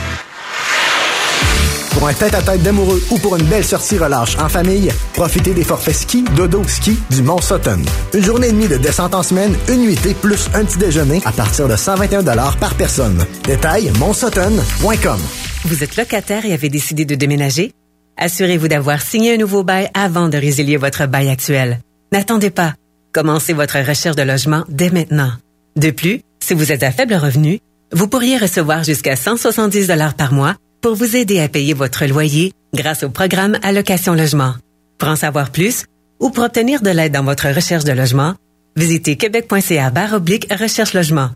Pour 1.93 2.07
un 2.07 2.13
tête-à-tête 2.13 2.63
d'amoureux 2.63 3.03
ou 3.11 3.19
pour 3.19 3.37
une 3.37 3.45
belle 3.45 3.65
sortie 3.65 3.99
relâche 3.99 4.37
en 4.39 4.49
famille, 4.49 4.91
profitez 5.15 5.55
des 5.55 5.65
forfaits 5.65 5.95
ski, 5.95 6.25
dodo, 6.37 6.63
ski 6.67 6.99
du 7.11 7.23
Mont 7.23 7.41
Sutton. 7.41 7.83
Une 8.15 8.25
journée 8.25 8.49
et 8.49 8.53
demie 8.53 8.69
de 8.69 8.77
descente 8.77 9.15
en 9.15 9.23
semaine, 9.23 9.55
une 9.69 9.81
nuitée 9.81 10.15
plus 10.15 10.49
un 10.55 10.65
petit 10.65 10.79
déjeuner 10.79 11.21
à 11.25 11.33
partir 11.33 11.69
de 11.69 11.77
121 11.77 12.23
par 12.61 12.75
personne. 12.75 13.25
Détail, 13.45 13.91
montsutton.com. 13.99 15.19
Vous 15.65 15.83
êtes 15.83 15.97
locataire 15.97 16.45
et 16.45 16.53
avez 16.53 16.69
décidé 16.69 17.05
de 17.05 17.15
déménager? 17.15 17.73
Assurez-vous 18.17 18.69
d'avoir 18.69 19.01
signé 19.01 19.35
un 19.35 19.39
nouveau 19.39 19.65
bail 19.65 19.91
avant 19.95 20.29
de 20.29 20.37
résilier 20.37 20.77
votre 20.77 21.07
bail 21.07 21.29
actuel. 21.29 21.81
N'attendez 22.13 22.51
pas. 22.51 22.75
Commencez 23.13 23.53
votre 23.53 23.79
recherche 23.79 24.17
de 24.17 24.23
logement 24.23 24.65
dès 24.69 24.91
maintenant. 24.91 25.33
De 25.77 25.91
plus, 25.91 26.21
si 26.41 26.55
vous 26.55 26.73
êtes 26.73 26.83
à 26.83 26.91
faible 26.91 27.15
revenu, 27.15 27.61
vous 27.93 28.09
pourriez 28.09 28.37
recevoir 28.37 28.85
jusqu'à 28.85 29.17
170 29.17 29.87
dollars 29.87 30.15
par 30.15 30.33
mois 30.33 30.57
pour 30.81 30.95
vous 30.95 31.17
aider 31.17 31.41
à 31.41 31.49
payer 31.49 31.75
votre 31.75 32.07
loyer 32.07 32.53
grâce 32.75 33.03
au 33.03 33.11
programme 33.11 33.59
Allocation 33.63 34.15
Logement. 34.15 34.55
Pour 34.99 35.09
en 35.09 35.17
savoir 35.17 35.51
plus 35.51 35.85
ou 36.21 36.31
pour 36.31 36.45
obtenir 36.45 36.83
de 36.83 36.91
l'aide 36.91 37.13
dans 37.13 37.25
votre 37.25 37.49
recherche 37.49 37.85
de 37.85 37.93
logement, 37.93 38.35
visitez 38.77 39.17
québec.ca 39.17 39.93
oblique 40.15 40.47
recherche 40.53 40.95
logement. 40.95 41.31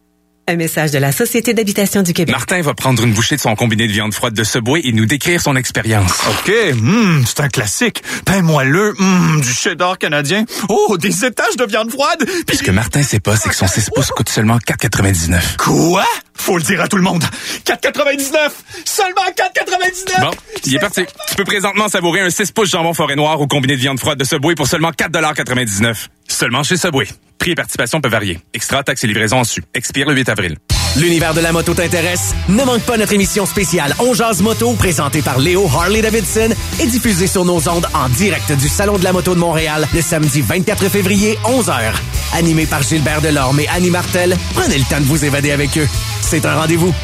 Un 0.49 0.57
message 0.57 0.91
de 0.91 0.99
la 0.99 1.13
Société 1.13 1.55
d'habitation 1.55 2.03
du 2.03 2.13
Québec. 2.13 2.35
Martin 2.35 2.61
va 2.63 2.75
prendre 2.75 3.05
une 3.05 3.13
bouchée 3.13 3.37
de 3.37 3.41
son 3.41 3.55
combiné 3.55 3.87
de 3.87 3.93
viande 3.93 4.13
froide 4.13 4.35
de 4.35 4.43
Subway 4.43 4.81
et 4.83 4.93
nous 4.93 5.07
décrire 5.07 5.41
son 5.41 5.55
expérience. 5.55 6.13
OK, 6.29 6.53
hmm, 6.75 7.23
c'est 7.25 7.41
un 7.41 7.49
classique. 7.49 8.03
Pain 8.25 8.43
moelleux, 8.43 8.93
hmm, 8.99 9.41
du 9.41 9.53
cheddar 9.53 9.99
canadien. 9.99 10.45
Oh, 10.69 10.97
des 10.99 11.25
étages 11.25 11.57
de 11.57 11.65
viande 11.65 11.91
froide. 11.93 12.25
Puis... 12.45 12.57
Ce 12.57 12.63
que 12.65 12.73
Martin 12.73 13.05
sait 13.05 13.21
pas, 13.21 13.37
c'est 13.37 13.51
que 13.51 13.55
son 13.55 13.69
6 13.69 13.91
pouces 13.95 14.11
coûte 14.11 14.29
seulement 14.29 14.59
4,99. 14.59 15.59
Quoi? 15.59 16.05
Faut 16.43 16.57
le 16.57 16.65
dire 16.65 16.81
à 16.81 16.89
tout 16.89 16.97
le 16.97 17.05
monde. 17.05 17.23
4,99! 17.65 18.51
Seulement 18.85 19.23
4,99! 19.37 20.21
Bon, 20.23 20.31
il 20.65 20.75
est 20.75 20.81
parti. 20.81 21.05
Tu 21.29 21.37
peux 21.37 21.45
présentement 21.45 21.87
savourer 21.87 22.21
un 22.21 22.31
6 22.31 22.51
pouces 22.51 22.71
jambon 22.71 22.93
forêt 22.95 23.15
noir 23.15 23.41
au 23.41 23.47
combiné 23.47 23.77
de 23.77 23.81
viande 23.81 24.01
froide 24.01 24.19
de 24.19 24.25
Subway 24.25 24.57
pour 24.57 24.67
seulement 24.67 24.91
4,99 24.91 26.09
Seulement 26.27 26.65
chez 26.65 26.77
Subway. 26.77 27.07
Prix 27.39 27.53
et 27.53 27.55
participation 27.55 28.01
peuvent 28.01 28.11
varier. 28.11 28.41
Extra, 28.55 28.83
taxes 28.83 29.05
et 29.05 29.07
livraison 29.07 29.39
en 29.39 29.45
su. 29.45 29.63
Expire 29.73 30.09
le 30.09 30.17
8 30.17 30.31
avril. 30.31 30.57
L'univers 30.97 31.33
de 31.33 31.41
la 31.41 31.53
moto 31.53 31.73
t'intéresse? 31.73 32.35
Ne 32.51 32.65
manque 32.65 32.83
pas 32.83 32.99
notre 32.99 33.15
émission 33.15 33.47
spéciale 33.47 33.95
On 33.99 34.13
Moto, 34.43 34.75
présentée 34.75 35.23
par 35.23 35.39
Léo 35.39 35.67
Harley-Davidson 35.67 36.51
et 36.81 36.87
diffusée 36.87 37.27
sur 37.27 37.47
nos 37.47 37.67
ondes 37.69 37.87
en 37.95 38.11
direct 38.11 38.53
du 38.53 38.69
Salon 38.69 38.99
de 38.99 39.05
la 39.05 39.13
moto 39.13 39.35
de 39.35 39.41
Montréal 39.41 39.89
le 39.95 40.03
samedi 40.03 40.43
24 40.43 40.89
février, 40.91 41.39
11h. 41.45 41.95
Animé 42.35 42.67
par 42.67 42.83
Gilbert 42.83 43.23
Delorme 43.23 43.61
et 43.61 43.69
Annie 43.69 43.91
Martel, 43.91 44.37
prenez 44.55 44.77
le 44.77 44.85
temps 44.85 45.01
de 45.01 45.05
vous 45.05 45.25
évader 45.25 45.51
avec 45.51 45.79
eux. 45.79 45.89
C'est 46.21 46.45
un 46.45 46.55
rendez-vous. 46.57 46.95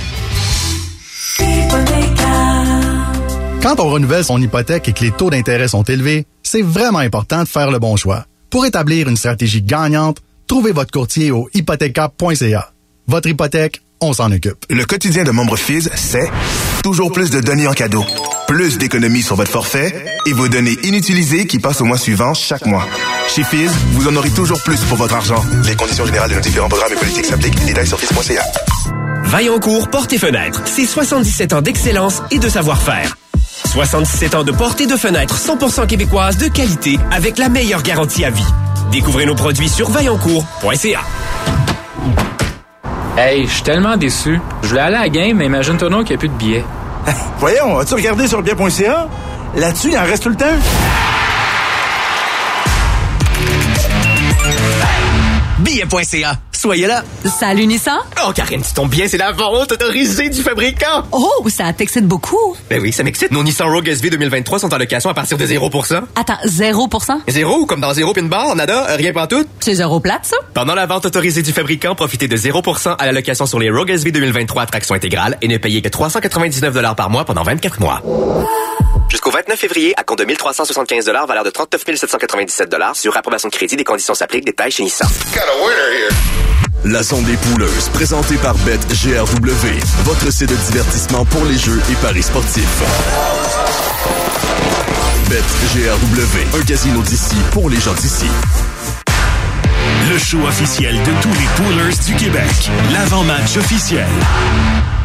Quand 3.63 3.81
on 3.81 3.89
renouvelle 3.89 4.25
son 4.25 4.41
hypothèque 4.41 4.89
et 4.89 4.93
que 4.93 5.05
les 5.05 5.13
taux 5.13 5.31
d'intérêt 5.31 5.69
sont 5.69 5.83
élevés, 5.85 6.27
c'est 6.43 6.63
vraiment 6.63 6.99
important 6.99 7.43
de 7.43 7.49
faire 7.49 7.71
le 7.71 7.79
bon 7.79 7.97
choix. 7.97 8.27
Pour 8.51 8.67
établir 8.67 9.09
une 9.09 9.17
stratégie 9.17 9.63
gagnante, 9.63 10.19
trouvez 10.47 10.73
votre 10.73 10.91
courtier 10.91 11.31
au 11.31 11.49
hypothéca.ca. 11.55 12.73
Votre 13.09 13.31
hypothèque, 13.31 13.81
on 14.03 14.13
s'en 14.13 14.31
occupe. 14.31 14.67
Le 14.69 14.85
quotidien 14.85 15.25
de 15.25 15.31
membre 15.31 15.57
FIS, 15.57 15.89
c'est 15.97 16.31
toujours 16.83 17.11
plus 17.11 17.31
de 17.31 17.41
données 17.41 17.67
en 17.67 17.73
cadeau, 17.73 18.05
plus 18.47 18.77
d'économies 18.77 19.23
sur 19.23 19.35
votre 19.35 19.51
forfait 19.51 20.05
et 20.27 20.33
vos 20.35 20.47
données 20.49 20.77
inutilisées 20.83 21.47
qui 21.47 21.59
passent 21.59 21.81
au 21.81 21.87
mois 21.87 21.97
suivant 21.97 22.35
chaque 22.35 22.67
mois. 22.67 22.87
Chez 23.35 23.45
FIS, 23.45 23.71
vous 23.93 24.09
en 24.09 24.15
aurez 24.15 24.29
toujours 24.29 24.63
plus 24.63 24.79
pour 24.85 24.99
votre 24.99 25.15
argent. 25.15 25.43
Les 25.65 25.75
conditions 25.75 26.05
générales 26.05 26.29
de 26.29 26.35
nos 26.35 26.43
différents 26.43 26.69
programmes 26.69 26.93
et 26.93 26.97
politiques 26.97 27.25
s'appliquent. 27.25 27.65
Détails 27.65 27.87
sur 27.87 27.99
FIS.ca. 27.99 28.43
Vaillancourt 29.25 29.89
Porte 29.89 30.13
et 30.13 30.19
Fenêtres, 30.19 30.61
c'est 30.67 30.85
77 30.85 31.55
ans 31.55 31.63
d'excellence 31.63 32.21
et 32.31 32.39
de 32.39 32.49
savoir-faire. 32.51 33.17
77 33.73 34.35
ans 34.35 34.45
de 34.45 34.53
porte 34.53 34.83
et 34.83 34.87
de 34.87 34.97
fenêtres 34.97 35.39
100% 35.39 35.87
québécoises 35.87 36.37
de 36.37 36.49
qualité 36.49 36.99
avec 37.11 37.39
la 37.39 37.49
meilleure 37.49 37.83
garantie 37.83 38.27
à 38.27 38.31
vie. 38.31 38.45
Découvrez 38.93 39.25
nos 39.25 39.35
produits 39.35 39.71
sur 39.71 39.89
vaillancourt.ca. 39.89 41.01
Hey, 43.21 43.47
je 43.49 43.53
suis 43.53 43.63
tellement 43.65 43.97
déçu. 43.97 44.39
Je 44.63 44.69
voulais 44.69 44.81
aller 44.81 44.95
à 44.95 45.01
la 45.01 45.09
game, 45.09 45.39
mais 45.39 45.47
imagine-toi 45.47 45.91
non 45.91 46.05
qu'il 46.05 46.11
n'y 46.11 46.15
a 46.15 46.19
plus 46.19 46.29
de 46.29 46.35
billets. 46.35 46.65
Voyons, 47.41 47.77
as-tu 47.77 47.95
regardé 47.95 48.29
sur 48.29 48.43
bien.ca? 48.43 49.09
Là-dessus, 49.57 49.89
il 49.91 49.99
en 49.99 50.05
reste 50.05 50.23
tout 50.23 50.29
le 50.29 50.37
temps. 50.37 50.45
Soyez 56.53 56.87
là. 56.87 57.05
Salut 57.39 57.67
Nissan. 57.67 57.99
Oh, 58.27 58.33
Karine, 58.35 58.63
tu 58.63 58.73
tombes 58.73 58.89
bien, 58.89 59.07
c'est 59.07 59.19
la 59.19 59.33
vente 59.33 59.71
autorisée 59.71 60.31
du 60.31 60.41
fabricant. 60.41 61.05
Oh, 61.13 61.47
ça 61.49 61.73
t'excite 61.75 62.07
beaucoup. 62.07 62.57
Ben 62.71 62.81
oui, 62.81 62.91
ça 62.91 63.03
m'excite. 63.03 63.31
Nos 63.33 63.43
Nissan 63.43 63.69
Rogue 63.69 63.87
SV 63.87 64.09
2023 64.11 64.61
sont 64.61 64.73
en 64.73 64.79
location 64.79 65.11
à 65.11 65.15
partir 65.15 65.37
de 65.37 65.45
0%. 65.45 66.01
Attends, 66.17 66.39
0%? 66.47 67.21
Zéro, 67.29 67.67
comme 67.67 67.81
dans 67.81 67.93
zéro 67.93 68.15
pin 68.15 68.23
bar, 68.23 68.57
nada, 68.57 68.97
rien 68.97 69.13
pas 69.13 69.27
tout. 69.27 69.45
C'est 69.61 69.75
zéro 69.75 70.01
plate, 70.01 70.25
ça? 70.25 70.37
Pendant 70.55 70.75
la 70.75 70.87
vente 70.87 71.05
autorisée 71.05 71.43
du 71.43 71.53
fabricant, 71.53 71.95
profitez 71.95 72.29
de 72.29 72.37
0% 72.37 72.97
à 72.99 73.07
la 73.07 73.13
location 73.13 73.45
sur 73.45 73.59
les 73.59 73.71
Rogue 73.71 73.91
SV 73.91 74.11
2023 74.11 74.65
traction 74.67 74.95
intégrale 74.95 75.37
et 75.43 75.49
ne 75.49 75.59
payez 75.59 75.83
que 75.83 75.89
399 75.89 76.95
par 76.97 77.11
mois 77.11 77.27
pendant 77.27 77.43
24 77.43 77.79
mois. 77.79 78.03
Jusqu'au 79.09 79.31
29 79.31 79.59
février, 79.59 79.95
à 79.97 80.05
compte 80.05 80.19
de 80.19 80.25
1375 80.25 81.07
valeur 81.07 81.43
de 81.43 81.51
39 81.51 81.83
797 81.97 82.75
sur 82.95 83.17
approbation 83.17 83.49
de 83.49 83.55
crédit, 83.55 83.77
des 83.77 83.85
conditions 83.85 84.15
s'appliquent, 84.15 84.45
détails 84.45 84.71
chez 84.71 84.83
Nissan. 84.83 85.09
La 86.85 87.03
zone 87.03 87.25
des 87.25 87.37
pouleuses, 87.37 87.89
présentée 87.95 88.37
par 88.37 88.55
BetGRW, 88.59 90.05
votre 90.05 90.31
site 90.31 90.51
de 90.51 90.57
divertissement 90.71 91.25
pour 91.25 91.45
les 91.47 91.57
jeux 91.57 91.81
et 91.91 91.95
paris 92.03 92.23
sportifs. 92.23 92.83
BetGRW, 95.31 96.59
un 96.61 96.65
casino 96.65 97.01
d'ici 97.03 97.37
pour 97.53 97.71
les 97.71 97.81
gens 97.81 97.95
d'ici. 97.95 98.27
Le 100.11 100.19
show 100.19 100.47
officiel 100.47 100.97
de 100.97 101.13
tous 101.23 101.33
les 101.33 101.49
poolers 101.57 101.99
du 102.07 102.15
Québec. 102.15 102.71
L'avant-match 102.93 103.57
officiel. 103.57 104.07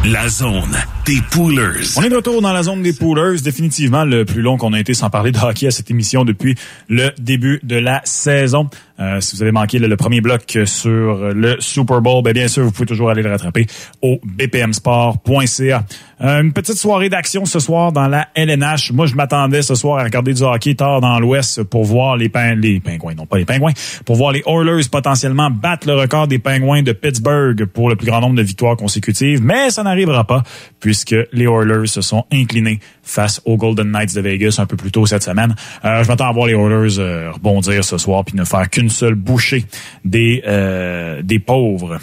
La 0.05 0.27
zone 0.27 0.75
des 1.05 1.21
poolers. 1.31 1.97
On 1.97 2.01
est 2.01 2.09
de 2.09 2.15
retour 2.15 2.41
dans 2.41 2.51
la 2.51 2.63
zone 2.63 2.81
des 2.81 2.91
poolers, 2.91 3.41
définitivement 3.41 4.03
le 4.03 4.25
plus 4.25 4.41
long 4.41 4.57
qu'on 4.57 4.73
a 4.73 4.79
été 4.79 4.93
sans 4.93 5.09
parler 5.09 5.31
de 5.31 5.39
hockey 5.39 5.67
à 5.67 5.71
cette 5.71 5.89
émission 5.91 6.25
depuis 6.25 6.55
le 6.89 7.11
début 7.19 7.61
de 7.63 7.77
la 7.77 8.01
saison. 8.03 8.69
Euh, 8.99 9.19
si 9.21 9.35
vous 9.35 9.41
avez 9.41 9.51
manqué 9.51 9.79
le, 9.79 9.97
premier 9.97 10.21
bloc 10.21 10.59
sur 10.65 11.33
le 11.33 11.55
Super 11.59 12.01
Bowl, 12.01 12.21
ben 12.23 12.31
bien 12.31 12.47
sûr, 12.47 12.63
vous 12.63 12.71
pouvez 12.71 12.85
toujours 12.85 13.09
aller 13.09 13.21
le 13.21 13.31
rattraper 13.31 13.65
au 14.01 14.19
bpmsport.ca. 14.23 15.83
Euh, 16.21 16.41
une 16.41 16.53
petite 16.53 16.77
soirée 16.77 17.09
d'action 17.09 17.43
ce 17.45 17.59
soir 17.59 17.91
dans 17.91 18.07
la 18.07 18.27
LNH. 18.35 18.91
Moi, 18.91 19.07
je 19.07 19.15
m'attendais 19.15 19.61
ce 19.61 19.75
soir 19.75 19.99
à 19.99 20.03
regarder 20.03 20.33
du 20.33 20.43
hockey 20.43 20.75
tard 20.75 21.01
dans 21.01 21.19
l'Ouest 21.19 21.63
pour 21.63 21.83
voir 21.83 22.15
les, 22.15 22.29
pin 22.29 22.55
pingouins, 22.83 23.15
non 23.15 23.25
pas 23.25 23.37
les 23.37 23.45
pingouins, 23.45 23.73
pour 24.05 24.15
voir 24.15 24.31
les 24.31 24.43
Oilers 24.45 24.87
potentiellement 24.89 25.49
battre 25.49 25.87
le 25.87 25.95
record 25.95 26.27
des 26.27 26.39
pingouins 26.39 26.83
de 26.83 26.93
Pittsburgh 26.93 27.65
pour 27.65 27.89
le 27.89 27.95
plus 27.95 28.07
grand 28.07 28.21
nombre 28.21 28.35
de 28.35 28.43
victoires 28.43 28.77
consécutives. 28.77 29.43
Mais 29.43 29.69
ça 29.69 29.83
n'arrivera 29.93 30.25
pas 30.25 30.43
puisque 30.79 31.15
les 31.31 31.45
Oilers 31.45 31.87
se 31.87 32.01
sont 32.01 32.25
inclinés 32.31 32.79
face 33.03 33.41
aux 33.45 33.57
Golden 33.57 33.91
Knights 33.91 34.15
de 34.15 34.21
Vegas 34.21 34.57
un 34.59 34.65
peu 34.65 34.75
plus 34.77 34.91
tôt 34.91 35.05
cette 35.05 35.23
semaine. 35.23 35.55
Euh, 35.85 36.03
je 36.03 36.07
m'attends 36.07 36.27
à 36.27 36.31
voir 36.31 36.47
les 36.47 36.53
Oilers 36.53 36.99
euh, 36.99 37.31
rebondir 37.31 37.83
ce 37.83 37.97
soir 37.97 38.25
puis 38.25 38.35
ne 38.35 38.43
faire 38.43 38.69
qu'une 38.69 38.89
seule 38.89 39.15
bouchée 39.15 39.65
des, 40.03 40.43
euh, 40.47 41.21
des 41.21 41.39
pauvres 41.39 41.99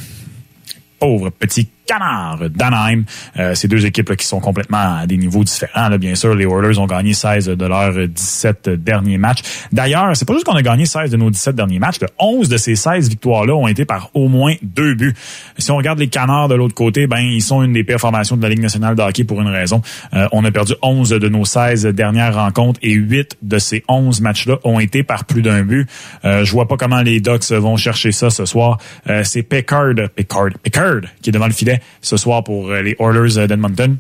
pauvres 0.99 1.31
petits 1.31 1.69
canards 1.91 2.51
d'Anaheim. 2.51 3.03
Euh, 3.39 3.55
ces 3.55 3.67
deux 3.67 3.85
équipes 3.85 4.11
là, 4.11 4.17
qui 4.17 4.27
sont 4.27 4.41
complètement 4.41 5.01
à 5.01 5.07
des 5.07 5.17
niveaux 5.17 5.43
différents. 5.43 5.89
Là, 5.89 5.99
bien 5.99 6.15
sûr, 6.15 6.35
les 6.35 6.45
Oilers 6.45 6.79
ont 6.79 6.87
gagné 6.87 7.15
16 7.15 7.47
de 7.47 7.67
leurs 7.67 8.07
17 8.09 8.71
derniers 8.71 9.19
matchs. 9.19 9.41
D'ailleurs, 9.73 10.15
c'est 10.15 10.27
pas 10.27 10.35
juste 10.35 10.45
qu'on 10.45 10.55
a 10.55 10.63
gagné 10.63 10.87
16 10.87 11.11
de 11.11 11.17
nos 11.17 11.31
17 11.31 11.57
derniers 11.57 11.79
matchs. 11.81 12.01
Le 12.01 12.09
11 12.19 12.49
de 12.49 12.57
ces 12.57 12.77
16 12.77 13.09
victoires-là 13.09 13.55
ont 13.55 13.67
été 13.67 13.85
par 13.85 14.11
au 14.15 14.29
moins 14.29 14.55
deux 14.63 14.95
buts. 14.95 15.15
Si 15.59 15.71
on 15.71 15.77
regarde 15.77 15.99
les 15.99 16.09
canards 16.09 16.49
de 16.49 16.55
l'autre 16.55 16.75
côté, 16.75 17.07
ben 17.07 17.19
ils 17.19 17.43
sont 17.43 17.63
une 17.63 17.73
des 17.73 17.85
pires 17.85 17.99
de 18.01 18.43
la 18.43 18.49
Ligue 18.49 18.63
nationale 18.63 18.95
de 18.95 19.03
hockey 19.03 19.25
pour 19.25 19.41
une 19.41 19.49
raison. 19.49 19.83
Euh, 20.15 20.29
on 20.33 20.45
a 20.45 20.51
perdu 20.51 20.75
11 20.83 21.11
de 21.11 21.29
nos 21.29 21.45
16 21.45 21.87
dernières 21.87 22.35
rencontres 22.35 22.79
et 22.83 22.93
8 22.93 23.39
de 23.43 23.59
ces 23.59 23.85
11 23.89 24.21
matchs-là 24.21 24.59
ont 24.65 24.81
été 24.81 25.03
par 25.03 25.25
plus 25.25 25.43
d'un 25.43 25.63
but. 25.63 25.89
Euh, 26.25 26.45
je 26.45 26.53
vois 26.53 26.69
pas 26.69 26.77
comment 26.77 27.03
les 27.03 27.21
Ducks 27.21 27.51
vont 27.51 27.77
chercher 27.77 28.13
ça 28.13 28.31
ce 28.31 28.45
soir. 28.45 28.79
Euh, 29.09 29.23
c'est 29.25 29.43
Pickard, 29.43 29.95
Pickard, 30.15 30.51
Pickard 30.63 31.01
qui 31.23 31.31
est 31.31 31.33
devant 31.33 31.47
le 31.47 31.53
filet 31.53 31.80
ce 32.01 32.17
soir 32.17 32.45
pour 32.45 32.73
les 32.73 32.97
Oilers 32.99 33.47
d'Edmonton 33.47 33.99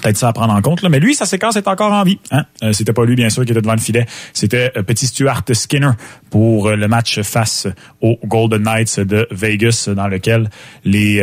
peut-être 0.00 0.16
ça 0.16 0.28
à 0.28 0.32
prendre 0.32 0.52
en 0.52 0.62
compte. 0.62 0.82
Là. 0.82 0.88
Mais 0.88 1.00
lui, 1.00 1.14
sa 1.14 1.26
séquence 1.26 1.56
est 1.56 1.68
encore 1.68 1.92
en 1.92 2.04
vie. 2.04 2.18
Hein? 2.30 2.44
Euh, 2.62 2.72
c'était 2.72 2.92
pas 2.92 3.04
lui, 3.04 3.16
bien 3.16 3.30
sûr, 3.30 3.44
qui 3.44 3.52
était 3.52 3.60
devant 3.60 3.74
le 3.74 3.80
filet. 3.80 4.06
C'était 4.32 4.72
euh, 4.76 4.82
petit 4.82 5.06
Stuart 5.06 5.42
Skinner 5.52 5.90
pour 6.30 6.68
euh, 6.68 6.76
le 6.76 6.88
match 6.88 7.20
face 7.22 7.66
aux 8.00 8.18
Golden 8.24 8.62
Knights 8.62 9.00
de 9.00 9.26
Vegas, 9.30 9.88
dans 9.94 10.08
lequel 10.08 10.48
les, 10.84 11.16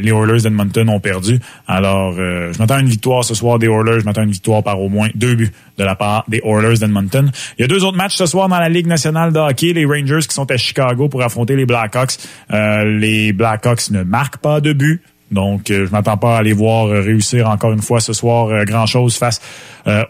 les 0.00 0.10
Oilers 0.10 0.42
d'Edmonton 0.42 0.88
ont 0.88 1.00
perdu. 1.00 1.38
Alors, 1.66 2.14
je 2.14 2.58
m'attends 2.58 2.76
à 2.76 2.80
une 2.80 2.88
victoire 2.88 3.24
ce 3.24 3.34
soir 3.34 3.58
des 3.58 3.66
Oilers. 3.66 4.00
Je 4.00 4.04
m'attends 4.04 4.22
à 4.22 4.24
une 4.24 4.30
victoire 4.30 4.62
par 4.62 4.80
au 4.80 4.88
moins 4.88 5.08
deux 5.14 5.34
buts 5.34 5.52
de 5.78 5.84
la 5.84 5.94
part 5.94 6.24
des 6.28 6.40
Oilers 6.44 6.78
d'Edmonton. 6.78 7.30
Il 7.58 7.62
y 7.62 7.64
a 7.64 7.68
deux 7.68 7.84
autres 7.84 7.96
matchs 7.96 8.16
ce 8.16 8.26
soir 8.26 8.48
dans 8.48 8.58
la 8.58 8.68
Ligue 8.68 8.86
nationale 8.86 9.32
de 9.32 9.38
hockey. 9.38 9.72
Les 9.72 9.84
Rangers 9.84 10.26
qui 10.26 10.34
sont 10.34 10.50
à 10.50 10.56
Chicago 10.56 11.08
pour 11.08 11.22
affronter 11.22 11.56
les 11.56 11.66
Blackhawks. 11.66 12.16
les 12.50 13.32
Blackhawks 13.32 13.90
ne 13.90 14.02
marquent 14.02 14.38
pas 14.38 14.60
de 14.60 14.72
but. 14.72 15.02
Donc, 15.30 15.70
euh, 15.70 15.86
je 15.86 15.90
m'attends 15.90 16.16
pas 16.16 16.36
à 16.36 16.38
aller 16.38 16.52
voir 16.52 16.86
euh, 16.86 17.00
réussir 17.00 17.48
encore 17.48 17.72
une 17.72 17.82
fois 17.82 18.00
ce 18.00 18.12
soir 18.12 18.48
euh, 18.48 18.64
grand-chose 18.64 19.16
face 19.16 19.40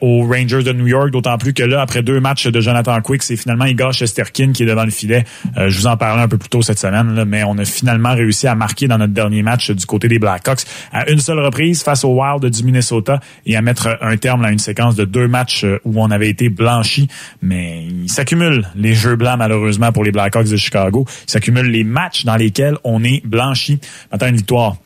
aux 0.00 0.22
Rangers 0.22 0.62
de 0.62 0.72
New 0.72 0.86
York, 0.86 1.10
d'autant 1.10 1.36
plus 1.36 1.52
que 1.52 1.64
là, 1.64 1.80
après 1.80 2.04
deux 2.04 2.20
matchs 2.20 2.46
de 2.46 2.60
Jonathan 2.60 3.00
Quick, 3.00 3.24
c'est 3.24 3.36
finalement 3.36 3.64
Igor 3.64 3.92
Shesterkin 3.92 4.52
qui 4.52 4.62
est 4.62 4.66
devant 4.66 4.84
le 4.84 4.92
filet. 4.92 5.24
je 5.56 5.76
vous 5.76 5.88
en 5.88 5.96
parlais 5.96 6.22
un 6.22 6.28
peu 6.28 6.38
plus 6.38 6.48
tôt 6.48 6.62
cette 6.62 6.78
semaine, 6.78 7.24
mais 7.26 7.42
on 7.42 7.58
a 7.58 7.64
finalement 7.64 8.14
réussi 8.14 8.46
à 8.46 8.54
marquer 8.54 8.86
dans 8.86 8.98
notre 8.98 9.12
dernier 9.12 9.42
match 9.42 9.72
du 9.72 9.84
côté 9.84 10.06
des 10.06 10.20
Blackhawks 10.20 10.60
à 10.92 11.10
une 11.10 11.18
seule 11.18 11.40
reprise 11.40 11.82
face 11.82 12.04
aux 12.04 12.14
Wild 12.14 12.44
du 12.44 12.62
Minnesota 12.62 13.18
et 13.46 13.56
à 13.56 13.62
mettre 13.62 13.98
un 14.00 14.16
terme 14.16 14.44
à 14.44 14.52
une 14.52 14.60
séquence 14.60 14.94
de 14.94 15.04
deux 15.04 15.26
matchs 15.26 15.66
où 15.84 16.00
on 16.00 16.12
avait 16.12 16.28
été 16.28 16.50
blanchi. 16.50 17.08
Mais 17.42 17.84
il 17.84 18.08
s'accumule 18.08 18.68
les 18.76 18.94
jeux 18.94 19.16
blancs, 19.16 19.38
malheureusement, 19.38 19.90
pour 19.90 20.04
les 20.04 20.12
Blackhawks 20.12 20.50
de 20.50 20.56
Chicago. 20.56 21.04
Il 21.26 21.32
s'accumule 21.32 21.66
les 21.66 21.82
matchs 21.82 22.24
dans 22.24 22.36
lesquels 22.36 22.76
on 22.84 23.02
est 23.02 23.26
blanchi. 23.26 23.80
Maintenant, 24.12 24.28
une 24.28 24.36
victoire 24.36 24.76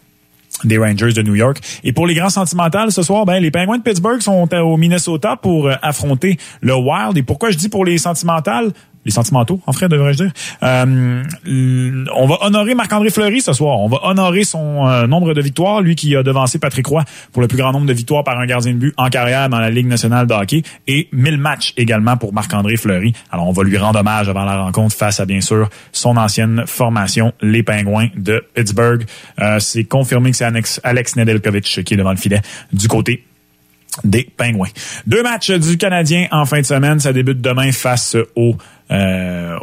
des 0.65 0.79
Rangers 0.79 1.13
de 1.13 1.23
New 1.23 1.35
York. 1.35 1.59
Et 1.85 1.93
pour 1.93 2.07
les 2.07 2.15
grands 2.15 2.31
sentimentales, 2.31 2.93
ce 2.93 3.03
soir, 3.03 3.25
ben, 3.27 3.43
les 3.43 3.51
Penguins 3.51 3.79
de 3.79 3.83
Pittsburgh 3.83 4.21
sont 4.21 4.49
au 4.55 4.77
Minnesota 4.77 5.37
pour 5.37 5.69
euh, 5.69 5.75
affronter 5.83 6.39
le 6.61 6.75
Wild. 6.75 7.17
Et 7.17 7.23
pourquoi 7.23 7.51
je 7.51 7.57
dis 7.57 7.69
pour 7.69 7.85
les 7.85 7.99
sentimentales? 7.99 8.73
Sentimentaux, 9.11 9.61
en 9.67 9.73
fait, 9.73 9.89
devrais-je 9.89 10.25
dire. 10.25 10.33
Euh, 10.63 11.23
on 12.15 12.27
va 12.27 12.39
honorer 12.43 12.75
Marc-André 12.75 13.11
Fleury 13.11 13.41
ce 13.41 13.53
soir. 13.53 13.81
On 13.81 13.89
va 13.89 13.99
honorer 14.05 14.45
son 14.45 14.87
euh, 14.87 15.07
nombre 15.07 15.35
de 15.35 15.41
victoires, 15.41 15.81
lui 15.81 15.95
qui 15.95 16.15
a 16.17 16.23
devancé 16.23 16.59
Patrick 16.59 16.87
Roy 16.87 17.05
pour 17.33 17.43
le 17.43 17.49
plus 17.49 17.59
grand 17.59 17.73
nombre 17.73 17.87
de 17.87 17.93
victoires 17.93 18.25
par 18.25 18.39
un 18.39 18.47
gardien 18.47 18.73
de 18.73 18.79
but 18.79 18.95
en 18.97 19.09
carrière 19.09 19.49
dans 19.49 19.61
la 19.61 19.71
Ligue 19.71 19.87
nationale 19.87 20.27
de 20.27 20.35
hockey 20.35 20.63
et 20.87 21.09
1000 21.13 21.39
matchs 21.39 21.73
également 21.77 22.17
pour 22.17 22.33
Marc-André 22.33 22.77
Fleury. 22.77 23.13
Alors, 23.31 23.49
on 23.49 23.53
va 23.53 23.63
lui 23.63 23.77
rendre 23.79 24.01
hommage 24.01 24.29
avant 24.29 24.45
la 24.45 24.63
rencontre 24.63 24.95
face 24.95 25.21
à, 25.21 25.27
bien 25.27 25.41
sûr, 25.41 25.69
son 25.93 26.17
ancienne 26.17 26.65
formation, 26.67 27.33
les 27.41 27.63
Pingouins 27.63 28.09
de 28.17 28.45
Pittsburgh. 28.55 29.05
Euh, 29.41 29.59
C'est 29.61 29.85
confirmé 29.85 30.31
que 30.31 30.37
c'est 30.37 30.45
Alex, 30.85 31.17
Nedeljkovic 31.17 31.85
qui 31.85 31.95
est 31.95 31.97
devant 31.97 32.11
le 32.11 32.17
filet 32.17 32.41
du 32.73 32.89
côté 32.89 33.25
des 34.05 34.29
Pingouins. 34.37 34.69
Deux 35.07 35.23
matchs 35.23 35.51
du 35.51 35.77
Canadien 35.77 36.29
en 36.31 36.45
fin 36.45 36.61
de 36.61 36.67
semaine. 36.67 37.01
Ça 37.01 37.13
débute 37.13 37.41
demain 37.41 37.73
face 37.73 38.15
euh, 38.17 38.29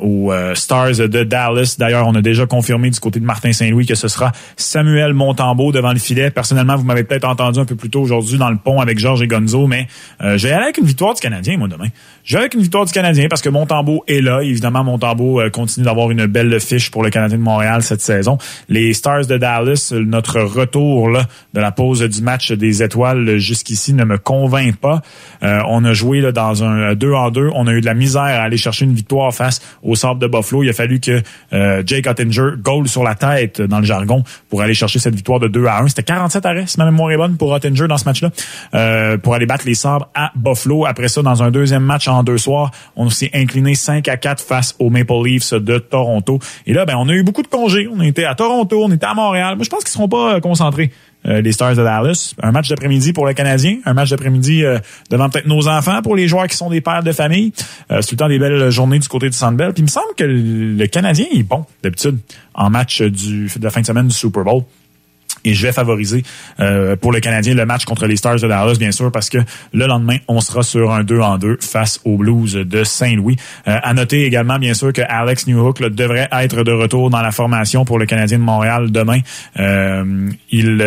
aux 0.01 0.31
euh, 0.31 0.53
Stars 0.55 0.97
de 0.97 1.23
Dallas. 1.23 1.75
D'ailleurs, 1.79 2.07
on 2.07 2.15
a 2.15 2.21
déjà 2.21 2.45
confirmé 2.45 2.89
du 2.89 2.99
côté 2.99 3.19
de 3.19 3.25
Martin 3.25 3.51
Saint-Louis 3.51 3.85
que 3.85 3.95
ce 3.95 4.07
sera 4.07 4.31
Samuel 4.55 5.13
Montembeau 5.13 5.71
devant 5.71 5.93
le 5.93 5.99
filet. 5.99 6.29
Personnellement, 6.29 6.75
vous 6.75 6.83
m'avez 6.83 7.03
peut-être 7.03 7.27
entendu 7.27 7.59
un 7.59 7.65
peu 7.65 7.75
plus 7.75 7.89
tôt 7.89 8.01
aujourd'hui 8.01 8.37
dans 8.37 8.49
le 8.49 8.57
pont 8.57 8.79
avec 8.79 8.99
Georges 8.99 9.21
et 9.21 9.27
Gonzo, 9.27 9.67
mais 9.67 9.87
euh, 10.21 10.37
j'ai 10.37 10.51
avec 10.51 10.77
une 10.77 10.85
victoire 10.85 11.13
du 11.13 11.21
Canadien, 11.21 11.57
moi, 11.57 11.67
demain. 11.67 11.87
J'ai 12.23 12.37
avec 12.37 12.53
une 12.53 12.61
victoire 12.61 12.85
du 12.85 12.91
Canadien 12.91 13.27
parce 13.27 13.41
que 13.41 13.49
Montembeau 13.49 14.03
est 14.07 14.21
là. 14.21 14.41
Évidemment, 14.41 14.83
Montembeau 14.83 15.41
euh, 15.41 15.49
continue 15.49 15.85
d'avoir 15.85 16.11
une 16.11 16.25
belle 16.27 16.59
fiche 16.59 16.91
pour 16.91 17.03
le 17.03 17.09
Canadien 17.09 17.37
de 17.37 17.43
Montréal 17.43 17.81
cette 17.81 18.01
saison. 18.01 18.37
Les 18.69 18.93
Stars 18.93 19.25
de 19.25 19.37
Dallas, 19.37 19.93
notre 19.95 20.39
retour 20.41 21.09
là, 21.09 21.25
de 21.53 21.59
la 21.59 21.71
pause 21.71 22.01
du 22.01 22.21
match 22.21 22.51
des 22.51 22.83
étoiles 22.83 23.37
jusqu'ici 23.37 23.93
ne 23.93 24.03
me 24.03 24.17
convainc 24.17 24.75
pas. 24.77 25.01
on 25.41 25.83
a 25.83 25.93
joué 25.93 26.21
là, 26.21 26.31
dans 26.31 26.63
un 26.63 26.93
2 26.93 27.13
en 27.13 27.31
2. 27.31 27.49
On 27.53 27.67
a 27.67 27.73
eu 27.73 27.81
de 27.81 27.85
la 27.85 27.93
misère 27.93 28.21
à 28.21 28.43
aller 28.43 28.57
chercher 28.57 28.85
une 28.85 28.93
victoire 28.93 29.14
face 29.31 29.61
au 29.83 29.95
sable 29.95 30.19
de 30.19 30.27
Buffalo. 30.27 30.63
Il 30.63 30.69
a 30.69 30.73
fallu 30.73 30.99
que 30.99 31.21
euh, 31.53 31.83
Jake 31.85 32.07
Ottinger 32.07 32.51
goal 32.57 32.87
sur 32.87 33.03
la 33.03 33.15
tête 33.15 33.61
dans 33.61 33.79
le 33.79 33.85
jargon 33.85 34.23
pour 34.49 34.61
aller 34.61 34.73
chercher 34.73 34.99
cette 34.99 35.15
victoire 35.15 35.39
de 35.39 35.47
2 35.47 35.65
à 35.65 35.81
1. 35.81 35.89
C'était 35.89 36.03
47 36.03 36.45
arrêts, 36.45 36.67
si 36.67 36.77
ma 36.77 36.85
mémoire 36.85 37.11
est 37.11 37.17
bonne, 37.17 37.37
pour 37.37 37.51
Ottinger 37.51 37.87
dans 37.87 37.97
ce 37.97 38.05
match-là, 38.05 38.31
euh, 38.73 39.17
pour 39.17 39.33
aller 39.33 39.45
battre 39.45 39.65
les 39.65 39.75
sabres 39.75 40.09
à 40.13 40.31
Buffalo. 40.35 40.85
Après 40.85 41.07
ça, 41.07 41.21
dans 41.21 41.43
un 41.43 41.51
deuxième 41.51 41.83
match 41.83 42.07
en 42.07 42.23
deux 42.23 42.37
soirs, 42.37 42.71
on 42.95 43.09
s'est 43.09 43.31
incliné 43.33 43.75
5 43.75 44.07
à 44.07 44.17
4 44.17 44.41
face 44.41 44.75
aux 44.79 44.89
Maple 44.89 45.13
Leafs 45.25 45.53
de 45.53 45.77
Toronto. 45.77 46.39
Et 46.65 46.73
là, 46.73 46.85
ben, 46.85 46.95
on 46.97 47.09
a 47.09 47.13
eu 47.13 47.23
beaucoup 47.23 47.41
de 47.41 47.47
congés. 47.47 47.87
On 47.91 48.01
était 48.01 48.25
à 48.25 48.35
Toronto, 48.35 48.83
on 48.83 48.91
était 48.91 49.05
à 49.05 49.13
Montréal. 49.13 49.55
Moi, 49.55 49.63
je 49.63 49.69
pense 49.69 49.83
qu'ils 49.83 49.93
seront 49.93 50.09
pas 50.09 50.35
euh, 50.35 50.39
concentrés 50.39 50.91
euh, 51.27 51.41
les 51.41 51.51
Stars 51.51 51.75
de 51.75 51.83
Dallas. 51.83 52.33
Un 52.41 52.51
match 52.51 52.69
d'après-midi 52.69 53.13
pour 53.13 53.25
le 53.25 53.33
Canadien, 53.33 53.77
un 53.85 53.93
match 53.93 54.09
d'après-midi 54.09 54.63
euh, 54.63 54.79
devant 55.09 55.29
peut-être 55.29 55.47
nos 55.47 55.67
enfants 55.67 56.01
pour 56.01 56.15
les 56.15 56.27
joueurs 56.27 56.47
qui 56.47 56.55
sont 56.55 56.69
des 56.69 56.81
pères 56.81 57.03
de 57.03 57.11
famille. 57.11 57.51
Euh, 57.91 58.01
c'est 58.01 58.09
tout 58.09 58.15
le 58.15 58.17
temps 58.17 58.27
des 58.27 58.39
belles 58.39 58.69
journées 58.69 58.99
du 58.99 59.07
côté 59.07 59.29
du 59.29 59.37
Sandbell. 59.37 59.73
Puis 59.73 59.81
il 59.81 59.85
me 59.85 59.89
semble 59.89 60.13
que 60.17 60.23
le 60.23 60.87
Canadien 60.87 61.25
est 61.33 61.43
bon 61.43 61.65
d'habitude 61.83 62.17
en 62.53 62.69
match 62.69 63.01
du, 63.01 63.47
de 63.55 63.63
la 63.63 63.69
fin 63.69 63.81
de 63.81 63.85
semaine 63.85 64.07
du 64.07 64.15
Super 64.15 64.43
Bowl. 64.43 64.63
Et 65.45 65.53
je 65.53 65.65
vais 65.65 65.71
favoriser 65.71 66.23
euh, 66.59 66.95
pour 66.95 67.11
le 67.11 67.19
Canadien 67.19 67.53
le 67.53 67.65
match 67.65 67.85
contre 67.85 68.07
les 68.07 68.17
Stars 68.17 68.35
de 68.35 68.47
Dallas, 68.47 68.75
bien 68.77 68.91
sûr, 68.91 69.11
parce 69.11 69.29
que 69.29 69.37
le 69.73 69.85
lendemain, 69.85 70.17
on 70.27 70.41
sera 70.41 70.63
sur 70.63 70.91
un 70.91 71.03
2 71.03 71.19
en 71.19 71.37
2 71.37 71.57
face 71.61 72.01
aux 72.03 72.17
Blues 72.17 72.53
de 72.53 72.83
Saint-Louis. 72.83 73.37
Euh, 73.67 73.79
à 73.81 73.93
noter 73.93 74.25
également, 74.25 74.59
bien 74.59 74.73
sûr, 74.73 74.91
que 74.91 75.01
Alex 75.07 75.47
Newhook 75.47 75.79
là, 75.79 75.89
devrait 75.89 76.27
être 76.31 76.63
de 76.63 76.71
retour 76.71 77.09
dans 77.09 77.21
la 77.21 77.31
formation 77.31 77.85
pour 77.85 77.99
le 77.99 78.05
Canadien 78.05 78.39
de 78.39 78.43
Montréal 78.43 78.91
demain. 78.91 79.19
Euh, 79.59 80.29
il... 80.51 80.81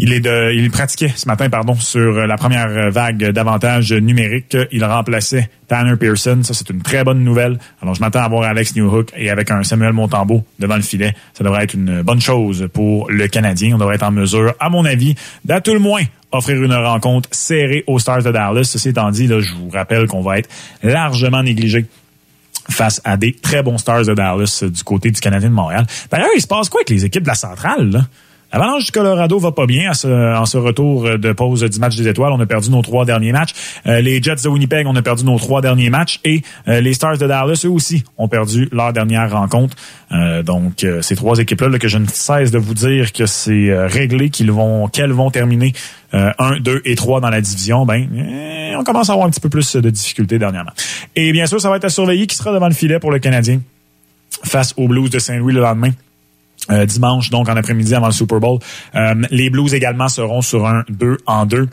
Euh, 0.00 0.02
il 0.02 0.12
est 0.12 0.20
de, 0.20 0.52
il 0.54 0.70
pratiquait 0.70 1.12
ce 1.14 1.26
matin, 1.26 1.48
pardon, 1.50 1.74
sur 1.74 2.26
la 2.26 2.36
première 2.36 2.90
vague 2.90 3.30
d'avantages 3.30 3.92
numériques. 3.92 4.56
Il 4.72 4.84
remplaçait 4.84 5.50
Tanner 5.68 5.96
Pearson. 5.96 6.40
Ça, 6.42 6.54
c'est 6.54 6.70
une 6.70 6.82
très 6.82 7.04
bonne 7.04 7.22
nouvelle. 7.22 7.58
Alors, 7.82 7.94
je 7.94 8.00
m'attends 8.00 8.22
à 8.22 8.28
voir 8.28 8.44
Alex 8.44 8.74
Newhook 8.76 9.12
et 9.16 9.30
avec 9.30 9.50
un 9.50 9.62
Samuel 9.62 9.92
Montembeau 9.92 10.44
devant 10.58 10.76
le 10.76 10.82
filet. 10.82 11.14
Ça 11.34 11.44
devrait 11.44 11.64
être 11.64 11.74
une 11.74 12.02
bonne 12.02 12.20
chose 12.20 12.68
pour 12.72 13.10
le 13.10 13.28
Canadien. 13.28 13.74
On 13.74 13.78
devrait 13.78 13.96
être 13.96 14.04
en 14.04 14.10
mesure, 14.10 14.54
à 14.58 14.70
mon 14.70 14.84
avis, 14.84 15.14
d'à 15.44 15.60
tout 15.60 15.72
le 15.72 15.80
moins 15.80 16.02
offrir 16.32 16.62
une 16.62 16.74
rencontre 16.74 17.28
serrée 17.32 17.84
aux 17.86 17.98
Stars 17.98 18.22
de 18.22 18.30
Dallas. 18.30 18.64
Ceci 18.64 18.90
étant 18.90 19.10
dit, 19.10 19.26
là, 19.26 19.40
je 19.40 19.52
vous 19.54 19.68
rappelle 19.70 20.06
qu'on 20.06 20.22
va 20.22 20.38
être 20.38 20.48
largement 20.82 21.42
négligé 21.42 21.86
face 22.68 23.00
à 23.04 23.16
des 23.16 23.32
très 23.32 23.62
bons 23.62 23.78
Stars 23.78 24.04
de 24.04 24.14
Dallas 24.14 24.62
du 24.62 24.84
côté 24.84 25.10
du 25.10 25.20
Canadien 25.20 25.50
de 25.50 25.54
Montréal. 25.54 25.86
D'ailleurs, 26.10 26.28
il 26.36 26.40
se 26.40 26.46
passe 26.46 26.68
quoi 26.68 26.80
avec 26.80 26.90
les 26.90 27.04
équipes 27.04 27.24
de 27.24 27.28
la 27.28 27.34
centrale? 27.34 27.90
Là? 27.90 28.06
L'Avalanche 28.52 28.86
du 28.86 28.90
Colorado 28.90 29.38
va 29.38 29.52
pas 29.52 29.66
bien 29.66 29.90
à 29.90 29.94
ce, 29.94 30.08
en 30.08 30.44
ce 30.44 30.58
retour 30.58 31.18
de 31.18 31.32
pause 31.32 31.62
du 31.62 31.78
match 31.78 31.96
des 31.96 32.08
étoiles. 32.08 32.32
On 32.32 32.40
a 32.40 32.46
perdu 32.46 32.70
nos 32.70 32.82
trois 32.82 33.04
derniers 33.04 33.30
matchs. 33.30 33.52
Euh, 33.86 34.00
les 34.00 34.20
Jets 34.20 34.42
de 34.42 34.48
Winnipeg, 34.48 34.86
on 34.88 34.96
a 34.96 35.02
perdu 35.02 35.24
nos 35.24 35.38
trois 35.38 35.62
derniers 35.62 35.90
matchs. 35.90 36.18
Et 36.24 36.42
euh, 36.66 36.80
les 36.80 36.92
Stars 36.94 37.18
de 37.18 37.26
Dallas, 37.26 37.62
eux 37.64 37.70
aussi, 37.70 38.02
ont 38.18 38.26
perdu 38.26 38.68
leur 38.72 38.92
dernière 38.92 39.30
rencontre. 39.30 39.76
Euh, 40.10 40.42
donc, 40.42 40.84
ces 41.02 41.14
trois 41.14 41.38
équipes-là, 41.38 41.68
là, 41.68 41.78
que 41.78 41.88
je 41.88 41.98
ne 41.98 42.06
cesse 42.06 42.50
de 42.50 42.58
vous 42.58 42.74
dire 42.74 43.12
que 43.12 43.26
c'est 43.26 43.86
réglé, 43.86 44.30
qu'ils 44.30 44.50
vont, 44.50 44.88
qu'elles 44.88 45.12
vont 45.12 45.30
terminer 45.30 45.72
1, 46.12 46.58
2 46.60 46.82
et 46.84 46.96
3 46.96 47.20
dans 47.20 47.30
la 47.30 47.40
division, 47.40 47.86
ben, 47.86 48.08
eh, 48.16 48.76
on 48.76 48.82
commence 48.82 49.10
à 49.10 49.12
avoir 49.12 49.28
un 49.28 49.30
petit 49.30 49.40
peu 49.40 49.48
plus 49.48 49.76
de 49.76 49.90
difficultés 49.90 50.38
dernièrement. 50.40 50.72
Et 51.14 51.30
bien 51.32 51.46
sûr, 51.46 51.60
ça 51.60 51.70
va 51.70 51.76
être 51.76 51.84
à 51.84 51.88
surveiller 51.88 52.26
qui 52.26 52.34
sera 52.34 52.52
devant 52.52 52.66
le 52.66 52.74
filet 52.74 52.98
pour 52.98 53.12
le 53.12 53.20
Canadien 53.20 53.60
face 54.42 54.74
aux 54.76 54.88
Blues 54.88 55.10
de 55.10 55.18
Saint-Louis 55.20 55.52
le 55.52 55.60
lendemain. 55.60 55.90
Euh, 56.70 56.86
dimanche, 56.86 57.30
donc 57.30 57.48
en 57.48 57.56
après-midi 57.56 57.94
avant 57.94 58.06
le 58.06 58.12
Super 58.12 58.38
Bowl. 58.38 58.58
Euh, 58.94 59.14
les 59.30 59.50
Blues 59.50 59.74
également 59.74 60.08
seront 60.08 60.42
sur 60.42 60.66
un 60.66 60.84
2 60.88 61.18
en 61.26 61.46
2. 61.46 61.68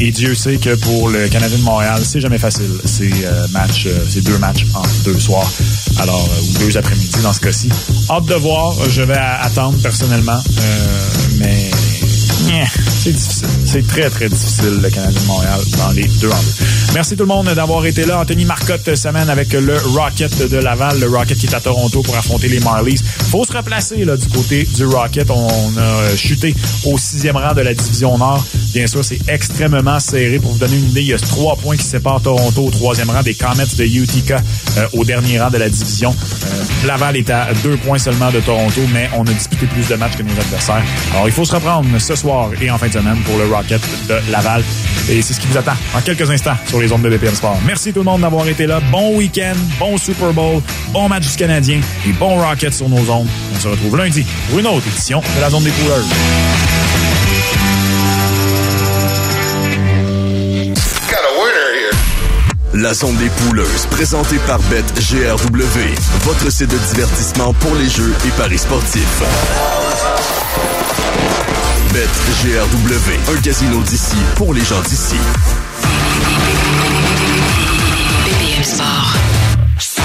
Et 0.00 0.10
Dieu 0.10 0.34
sait 0.34 0.56
que 0.56 0.74
pour 0.76 1.10
le 1.10 1.28
Canadien 1.28 1.58
de 1.58 1.62
Montréal, 1.62 2.00
c'est 2.02 2.20
jamais 2.20 2.38
facile. 2.38 2.70
C'est 2.84 3.10
euh, 3.24 3.46
match, 3.52 3.86
c'est 4.08 4.24
deux 4.24 4.38
matchs 4.38 4.64
en 4.74 4.82
deux 5.04 5.18
soirs. 5.18 5.50
Alors, 6.00 6.28
ou 6.42 6.58
deux 6.58 6.76
après-midi 6.76 7.22
dans 7.22 7.32
ce 7.32 7.40
cas-ci. 7.40 7.68
Hâte 8.08 8.26
de 8.26 8.34
voir. 8.34 8.74
Je 8.88 9.02
vais 9.02 9.18
attendre 9.18 9.76
personnellement. 9.82 10.40
mais 11.38 11.70
c'est 13.02 13.12
difficile. 13.12 13.48
C'est 13.64 13.86
très, 13.86 14.10
très 14.10 14.28
difficile, 14.28 14.80
le 14.82 14.90
Canadien 14.90 15.20
de 15.20 15.26
Montréal, 15.26 15.60
dans 15.78 15.90
les 15.90 16.04
deux 16.04 16.30
en 16.30 16.42
deux. 16.42 16.64
Merci 16.94 17.16
tout 17.16 17.22
le 17.22 17.28
monde 17.28 17.48
d'avoir 17.48 17.84
été 17.86 18.04
là. 18.04 18.20
Anthony 18.20 18.44
Marcotte 18.44 18.94
semaine 18.94 19.30
avec 19.30 19.52
le 19.52 19.76
Rocket 19.78 20.50
de 20.50 20.58
Laval, 20.58 21.00
le 21.00 21.08
Rocket 21.08 21.38
qui 21.38 21.46
est 21.46 21.54
à 21.54 21.60
Toronto 21.60 22.02
pour 22.02 22.16
affronter 22.16 22.48
les 22.48 22.60
Marlies. 22.60 23.00
Faut 23.30 23.44
se 23.44 23.52
replacer 23.52 24.04
là, 24.04 24.16
du 24.16 24.28
côté 24.28 24.64
du 24.64 24.84
Rocket. 24.84 25.30
On 25.30 25.72
a 25.78 26.16
chuté 26.16 26.54
au 26.84 26.98
sixième 26.98 27.36
rang 27.36 27.54
de 27.54 27.62
la 27.62 27.74
division 27.74 28.18
Nord. 28.18 28.44
Bien 28.74 28.86
sûr, 28.86 29.04
c'est 29.04 29.20
extrêmement 29.28 29.98
serré. 30.00 30.38
Pour 30.38 30.52
vous 30.52 30.58
donner 30.58 30.76
une 30.76 30.90
idée, 30.90 31.00
il 31.00 31.08
y 31.08 31.14
a 31.14 31.18
trois 31.18 31.56
points 31.56 31.76
qui 31.76 31.84
séparent 31.84 32.20
Toronto 32.20 32.66
au 32.66 32.70
troisième 32.70 33.10
rang 33.10 33.22
des 33.22 33.34
Comets 33.34 33.64
de 33.76 33.84
Utica 33.84 34.36
euh, 34.76 34.86
au 34.92 35.04
dernier 35.04 35.40
rang 35.40 35.50
de 35.50 35.58
la 35.58 35.68
division. 35.68 36.14
Euh, 36.44 36.86
Laval 36.86 37.16
est 37.16 37.30
à 37.30 37.48
deux 37.62 37.76
points 37.78 37.98
seulement 37.98 38.30
de 38.30 38.40
Toronto, 38.40 38.80
mais 38.92 39.08
on 39.16 39.22
a 39.22 39.32
disputé 39.32 39.66
plus 39.66 39.88
de 39.88 39.94
matchs 39.94 40.16
que 40.16 40.22
nos 40.22 40.38
adversaires. 40.38 40.82
Alors, 41.12 41.26
il 41.26 41.32
faut 41.32 41.44
se 41.44 41.54
reprendre 41.54 41.88
ce 41.98 42.14
soir 42.14 42.41
et 42.60 42.70
en 42.70 42.78
fin 42.78 42.88
de 42.88 42.92
semaine 42.92 43.16
pour 43.24 43.36
le 43.38 43.44
Rocket 43.44 43.80
de 44.08 44.14
Laval. 44.30 44.62
Et 45.10 45.22
c'est 45.22 45.34
ce 45.34 45.40
qui 45.40 45.46
vous 45.46 45.56
attend 45.56 45.74
en 45.96 46.00
quelques 46.00 46.30
instants 46.30 46.56
sur 46.68 46.80
les 46.80 46.92
ondes 46.92 47.02
de 47.02 47.08
BPM 47.08 47.34
Sport. 47.34 47.58
Merci 47.66 47.92
tout 47.92 48.00
le 48.00 48.04
monde 48.04 48.20
d'avoir 48.20 48.46
été 48.48 48.66
là. 48.66 48.80
Bon 48.90 49.16
week-end, 49.16 49.56
bon 49.78 49.96
Super 49.98 50.32
Bowl, 50.32 50.62
bon 50.92 51.08
match 51.08 51.30
du 51.30 51.36
Canadien 51.36 51.80
et 52.06 52.12
bon 52.12 52.36
Rocket 52.40 52.72
sur 52.72 52.88
nos 52.88 53.10
ondes. 53.10 53.28
On 53.54 53.60
se 53.60 53.68
retrouve 53.68 53.96
lundi 53.96 54.24
pour 54.48 54.58
une 54.58 54.66
autre 54.66 54.86
édition 54.86 55.20
de 55.20 55.40
la 55.40 55.50
Zone 55.50 55.64
des 55.64 55.70
Couleurs. 55.70 56.04
La 62.74 62.94
zone 62.94 63.16
des 63.16 63.28
pouleuses, 63.28 63.86
présentée 63.90 64.38
par 64.46 64.58
BetGRW, 64.70 65.78
votre 66.22 66.50
site 66.50 66.70
de 66.70 66.78
divertissement 66.78 67.52
pour 67.52 67.74
les 67.74 67.88
jeux 67.88 68.14
et 68.26 68.30
paris 68.30 68.56
sportifs. 68.56 69.22
BetGRW, 71.90 73.34
un 73.36 73.40
casino 73.42 73.82
d'ici 73.82 74.16
pour 74.36 74.54
les 74.54 74.64
gens 74.64 74.80
d'ici. 74.82 75.16
BPM 78.24 78.62
Sport. 78.62 79.14
7 79.78 80.02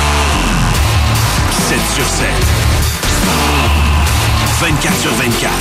sur 1.95 2.05
7. 2.05 2.27
24 4.59 4.99
sur 4.99 5.11
24. 5.13 5.53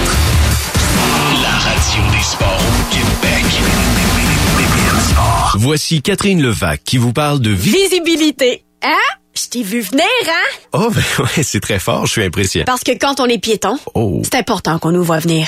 La 1.42 1.50
radio 1.50 2.02
des 2.16 2.22
sports 2.24 2.59
au 2.59 2.92
Québec. 2.92 3.44
BPM 4.57 5.00
Sport. 5.11 5.55
Voici 5.59 6.00
Catherine 6.02 6.42
Levac 6.42 6.83
qui 6.83 6.96
vous 6.98 7.12
parle 7.12 7.38
de. 7.40 7.50
Visibilité. 7.50 8.64
Hein? 8.83 8.94
Je 9.35 9.46
t'ai 9.48 9.62
vu 9.62 9.81
venir, 9.83 10.05
hein? 10.29 10.48
Oh, 10.72 10.88
ben 10.90 11.02
ouais, 11.24 11.42
c'est 11.44 11.61
très 11.61 11.79
fort, 11.79 12.07
je 12.07 12.12
suis 12.12 12.24
impressionné. 12.24 12.64
Parce 12.64 12.83
que 12.83 12.98
quand 12.98 13.20
on 13.20 13.26
est 13.26 13.38
piéton, 13.38 13.79
Oh. 13.94 14.22
c'est 14.24 14.35
important 14.37 14.79
qu'on 14.81 14.90
nous 14.92 15.05
voit 15.05 15.18
venir. 15.20 15.46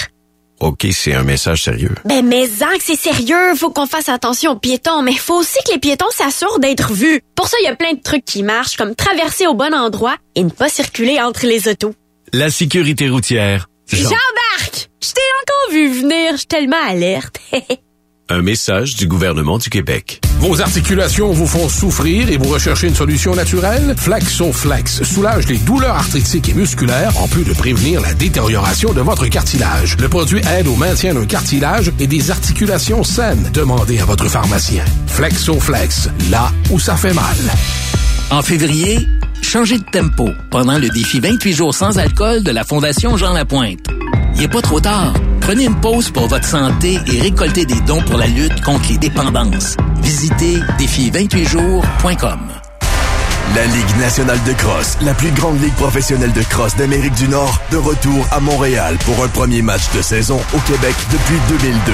OK, 0.61 0.87
c'est 0.93 1.15
un 1.15 1.23
message 1.23 1.63
sérieux. 1.63 1.95
Ben, 2.05 2.27
mais 2.27 2.47
que 2.47 2.83
c'est 2.83 2.97
sérieux, 2.97 3.55
faut 3.55 3.71
qu'on 3.71 3.87
fasse 3.87 4.09
attention 4.09 4.53
aux 4.53 4.59
piétons, 4.59 5.03
mais 5.03 5.15
faut 5.15 5.39
aussi 5.39 5.59
que 5.67 5.73
les 5.73 5.79
piétons 5.79 6.11
s'assurent 6.11 6.59
d'être 6.59 6.93
vus. 6.93 7.21
Pour 7.37 7.47
ça, 7.49 7.57
il 7.61 7.65
y 7.65 7.69
a 7.69 7.77
plein 7.77 7.93
de 7.93 8.03
trucs 8.03 8.25
qui 8.25 8.43
marchent, 8.43 8.77
comme 8.77 8.95
traverser 8.95 9.47
au 9.47 9.55
bon 9.55 9.73
endroit 9.73 10.17
et 10.35 10.43
ne 10.43 10.51
pas 10.51 10.69
circuler 10.69 11.21
entre 11.21 11.47
les 11.47 11.69
autos. 11.69 11.95
La 12.33 12.51
sécurité 12.51 13.09
routière. 13.09 13.69
J'embarque! 13.87 14.91
Je 15.01 15.13
t'ai 15.13 15.21
encore 15.43 15.73
vu 15.73 16.01
venir, 16.01 16.33
je 16.33 16.39
suis 16.39 16.47
tellement 16.47 16.83
alerte. 16.89 17.41
Un 18.31 18.43
message 18.43 18.95
du 18.95 19.07
gouvernement 19.07 19.57
du 19.57 19.71
Québec. 19.71 20.21
Vos 20.41 20.61
articulations 20.61 21.33
vous 21.33 21.47
font 21.47 21.67
souffrir 21.71 22.29
et 22.29 22.37
vous 22.37 22.51
recherchez 22.51 22.87
une 22.87 22.95
solution 22.95 23.35
naturelle? 23.35 23.95
Flexoflex 23.97 25.03
soulage 25.03 25.49
les 25.49 25.57
douleurs 25.57 25.95
arthritiques 25.95 26.51
et 26.51 26.53
musculaires 26.53 27.17
en 27.23 27.27
plus 27.27 27.45
de 27.45 27.55
prévenir 27.55 28.03
la 28.03 28.13
détérioration 28.13 28.93
de 28.93 29.01
votre 29.01 29.27
cartilage. 29.29 29.97
Le 29.99 30.11
produit 30.11 30.43
aide 30.47 30.69
au 30.69 30.77
maintien 30.77 31.15
d'un 31.15 31.25
cartilage 31.25 31.91
et 31.99 32.07
des 32.07 32.31
articulations 32.31 33.03
saines. 33.03 33.49
Demandez 33.55 33.99
à 33.99 34.05
votre 34.05 34.29
pharmacien. 34.29 34.85
Flexoflex, 35.07 36.11
là 36.31 36.53
où 36.71 36.79
ça 36.79 36.97
fait 36.97 37.15
mal. 37.15 37.37
En 38.31 38.43
février, 38.43 39.09
changez 39.43 39.79
de 39.79 39.85
tempo 39.85 40.31
pendant 40.51 40.79
le 40.79 40.89
défi 40.89 41.21
28 41.21 41.53
jours 41.53 41.75
sans 41.75 41.99
alcool 41.99 42.43
de 42.43 42.51
la 42.51 42.65
Fondation 42.65 43.17
Jean 43.17 43.33
Lapointe. 43.33 43.87
Il 44.35 44.43
n'est 44.43 44.49
pas 44.49 44.63
trop 44.63 44.81
tard. 44.81 45.13
Prenez 45.41 45.65
une 45.65 45.81
pause 45.81 46.11
pour 46.11 46.29
votre 46.29 46.47
santé 46.47 46.99
et 47.13 47.21
récoltez 47.21 47.65
des 47.65 47.81
dons 47.83 48.03
pour 48.03 48.19
la 48.19 48.27
lutte 48.27 48.61
contre 48.61 48.89
les 48.91 48.99
dépendances. 48.99 49.77
Visitez 50.03 50.59
défi28jours.com. 50.79 52.68
La 53.55 53.65
Ligue 53.65 53.97
nationale 53.99 54.39
de 54.47 54.53
cross, 54.53 54.99
la 55.01 55.15
plus 55.15 55.31
grande 55.31 55.61
ligue 55.63 55.75
professionnelle 55.75 56.33
de 56.33 56.43
cross 56.43 56.77
d'Amérique 56.77 57.15
du 57.15 57.29
Nord, 57.29 57.61
de 57.71 57.79
retour 57.79 58.27
à 58.31 58.41
Montréal 58.41 58.97
pour 59.05 59.25
un 59.25 59.29
premier 59.29 59.63
match 59.63 59.91
de 59.95 60.03
saison 60.03 60.39
au 60.55 60.59
Québec 60.59 60.95
depuis 61.11 61.39
2002. 61.49 61.93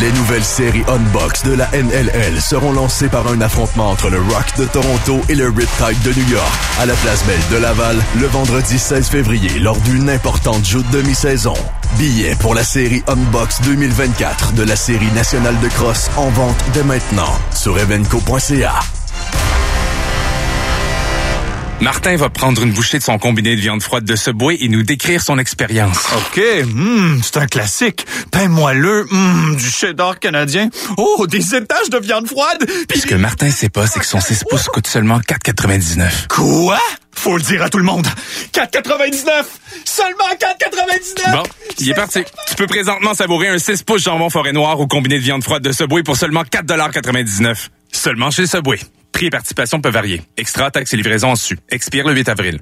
Les 0.00 0.12
nouvelles 0.12 0.44
séries 0.44 0.84
Unbox 0.88 1.42
de 1.44 1.54
la 1.54 1.68
NLL 1.72 2.40
seront 2.40 2.72
lancées 2.72 3.08
par 3.08 3.26
un 3.28 3.40
affrontement 3.40 3.90
entre 3.90 4.10
le 4.10 4.18
Rock 4.18 4.46
de 4.58 4.66
Toronto 4.66 5.20
et 5.28 5.34
le 5.34 5.46
Riptide 5.48 6.02
de 6.04 6.12
New 6.20 6.28
York 6.28 6.52
à 6.80 6.86
la 6.86 6.94
place 6.94 7.24
Belle 7.24 7.40
de 7.50 7.62
Laval 7.62 7.96
le 8.20 8.26
vendredi 8.26 8.78
16 8.78 9.08
février 9.08 9.58
lors 9.58 9.78
d'une 9.78 10.10
importante 10.10 10.64
joute 10.66 10.88
demi-saison. 10.90 11.54
Billets 11.98 12.36
pour 12.36 12.54
la 12.54 12.62
série 12.62 13.02
Unbox 13.08 13.62
2024 13.62 14.52
de 14.52 14.62
la 14.64 14.76
série 14.76 15.10
nationale 15.12 15.58
de 15.60 15.68
cross 15.68 16.10
en 16.16 16.28
vente 16.28 16.62
dès 16.74 16.84
maintenant 16.84 17.38
sur 17.52 17.78
evenco.ca. 17.78 18.80
Martin 21.80 22.14
va 22.16 22.28
prendre 22.28 22.62
une 22.62 22.72
bouchée 22.72 22.98
de 22.98 23.02
son 23.02 23.18
combiné 23.18 23.56
de 23.56 23.60
viande 23.60 23.82
froide 23.82 24.04
de 24.04 24.14
Subway 24.14 24.58
et 24.60 24.68
nous 24.68 24.82
décrire 24.82 25.22
son 25.22 25.38
expérience. 25.38 25.96
OK, 26.14 26.42
hum, 26.62 27.20
c'est 27.22 27.38
un 27.38 27.46
classique. 27.46 28.06
Pain 28.30 28.48
moelleux, 28.48 29.06
hum, 29.10 29.56
du 29.56 29.64
cheddar 29.64 30.18
canadien. 30.18 30.68
Oh, 30.98 31.26
des 31.26 31.54
étages 31.54 31.88
de 31.88 31.98
viande 31.98 32.26
froide. 32.26 32.58
Puis 32.86 33.00
ce 33.00 33.06
que 33.06 33.14
Martin 33.14 33.50
sait 33.50 33.70
pas, 33.70 33.86
c'est 33.86 33.98
que 33.98 34.06
son 34.06 34.20
6 34.20 34.44
pouces 34.50 34.66
coûte 34.66 34.86
seulement 34.86 35.20
4,99. 35.20 36.28
Quoi? 36.28 36.78
Faut 37.12 37.36
le 37.36 37.42
dire 37.42 37.62
à 37.62 37.70
tout 37.70 37.78
le 37.78 37.84
monde. 37.84 38.06
4,99! 38.52 39.44
Seulement 39.84 40.30
4,99! 40.38 41.32
Bon, 41.32 41.42
il 41.78 41.90
est 41.90 41.94
parti. 41.94 42.22
Tu 42.48 42.54
peux 42.56 42.66
présentement 42.66 43.14
savourer 43.14 43.48
un 43.48 43.58
6 43.58 43.84
pouces 43.84 44.02
jambon 44.02 44.28
forêt 44.28 44.52
noir 44.52 44.78
au 44.80 44.86
combiné 44.86 45.16
de 45.16 45.22
viande 45.22 45.42
froide 45.42 45.62
de 45.62 45.72
Subway 45.72 46.02
pour 46.02 46.16
seulement 46.16 46.42
4,99 46.42 47.68
Seulement 47.90 48.30
chez 48.30 48.46
Subway. 48.46 48.78
Prix 49.20 49.26
et 49.26 49.30
participation 49.30 49.82
peuvent 49.82 49.92
varier. 49.92 50.22
Extra, 50.38 50.70
taxes 50.70 50.94
et 50.94 50.96
livraison 50.96 51.32
en 51.32 51.36
su. 51.36 51.58
Expire 51.68 52.06
le 52.06 52.14
8 52.14 52.30
avril. 52.30 52.60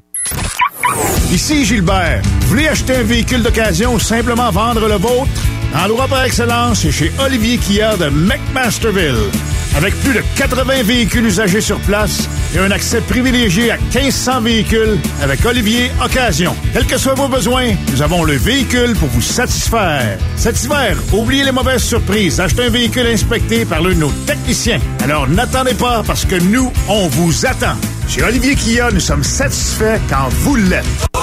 Ici 1.30 1.64
Gilbert. 1.64 2.20
Vous 2.40 2.48
voulez 2.48 2.66
acheter 2.66 2.96
un 2.96 3.04
véhicule 3.04 3.44
d'occasion 3.44 3.94
ou 3.94 4.00
simplement 4.00 4.50
vendre 4.50 4.88
le 4.88 4.96
vôtre? 4.96 5.40
L'endroit 5.74 6.08
par 6.08 6.24
excellence, 6.24 6.80
c'est 6.80 6.90
chez 6.90 7.12
Olivier 7.24 7.58
Quillard 7.58 7.98
de 7.98 8.08
McMasterville. 8.08 9.30
Avec 9.76 9.94
plus 10.00 10.14
de 10.14 10.22
80 10.36 10.82
véhicules 10.82 11.26
usagés 11.26 11.60
sur 11.60 11.78
place 11.80 12.28
et 12.54 12.58
un 12.58 12.70
accès 12.70 13.00
privilégié 13.02 13.70
à 13.70 13.76
1500 13.76 14.40
véhicules 14.40 14.98
avec 15.22 15.44
Olivier 15.44 15.90
Occasion. 16.02 16.56
Quels 16.72 16.86
que 16.86 16.96
soient 16.96 17.14
vos 17.14 17.28
besoins, 17.28 17.74
nous 17.92 18.02
avons 18.02 18.24
le 18.24 18.34
véhicule 18.34 18.94
pour 18.94 19.08
vous 19.08 19.20
satisfaire. 19.22 20.18
Cet 20.36 20.62
hiver, 20.64 20.96
oubliez 21.12 21.44
les 21.44 21.52
mauvaises 21.52 21.84
surprises. 21.84 22.40
Achetez 22.40 22.64
un 22.64 22.70
véhicule 22.70 23.06
inspecté 23.06 23.64
par 23.64 23.82
l'un 23.82 23.90
de 23.90 23.94
nos 23.94 24.12
techniciens. 24.26 24.80
Alors 25.04 25.28
n'attendez 25.28 25.74
pas 25.74 26.02
parce 26.06 26.24
que 26.24 26.36
nous, 26.36 26.72
on 26.88 27.08
vous 27.08 27.46
attend. 27.46 27.76
Chez 28.08 28.22
Olivier 28.22 28.54
Kia, 28.54 28.90
nous 28.90 29.00
sommes 29.00 29.24
satisfaits 29.24 30.00
quand 30.08 30.28
vous 30.40 30.56
l'êtes. 30.56 31.17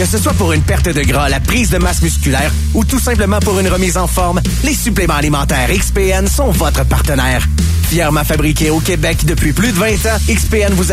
Que 0.00 0.06
ce 0.06 0.16
soit 0.16 0.32
pour 0.32 0.54
une 0.54 0.62
perte 0.62 0.88
de 0.88 1.02
gras, 1.02 1.28
la 1.28 1.40
prise 1.40 1.68
de 1.68 1.76
masse 1.76 2.00
musculaire 2.00 2.50
ou 2.72 2.86
tout 2.86 2.98
simplement 2.98 3.38
pour 3.38 3.60
une 3.60 3.68
remise 3.68 3.98
en 3.98 4.06
forme, 4.06 4.40
les 4.64 4.72
suppléments 4.72 5.12
alimentaires 5.12 5.68
XPN 5.68 6.26
sont 6.26 6.52
votre 6.52 6.86
partenaire. 6.86 7.46
Fièrement 7.90 8.24
fabriqués 8.24 8.70
au 8.70 8.80
Québec 8.80 9.26
depuis 9.26 9.52
plus 9.52 9.72
de 9.72 9.76
20 9.76 10.06
ans, 10.06 10.16
XPN 10.26 10.72
vous 10.72 10.84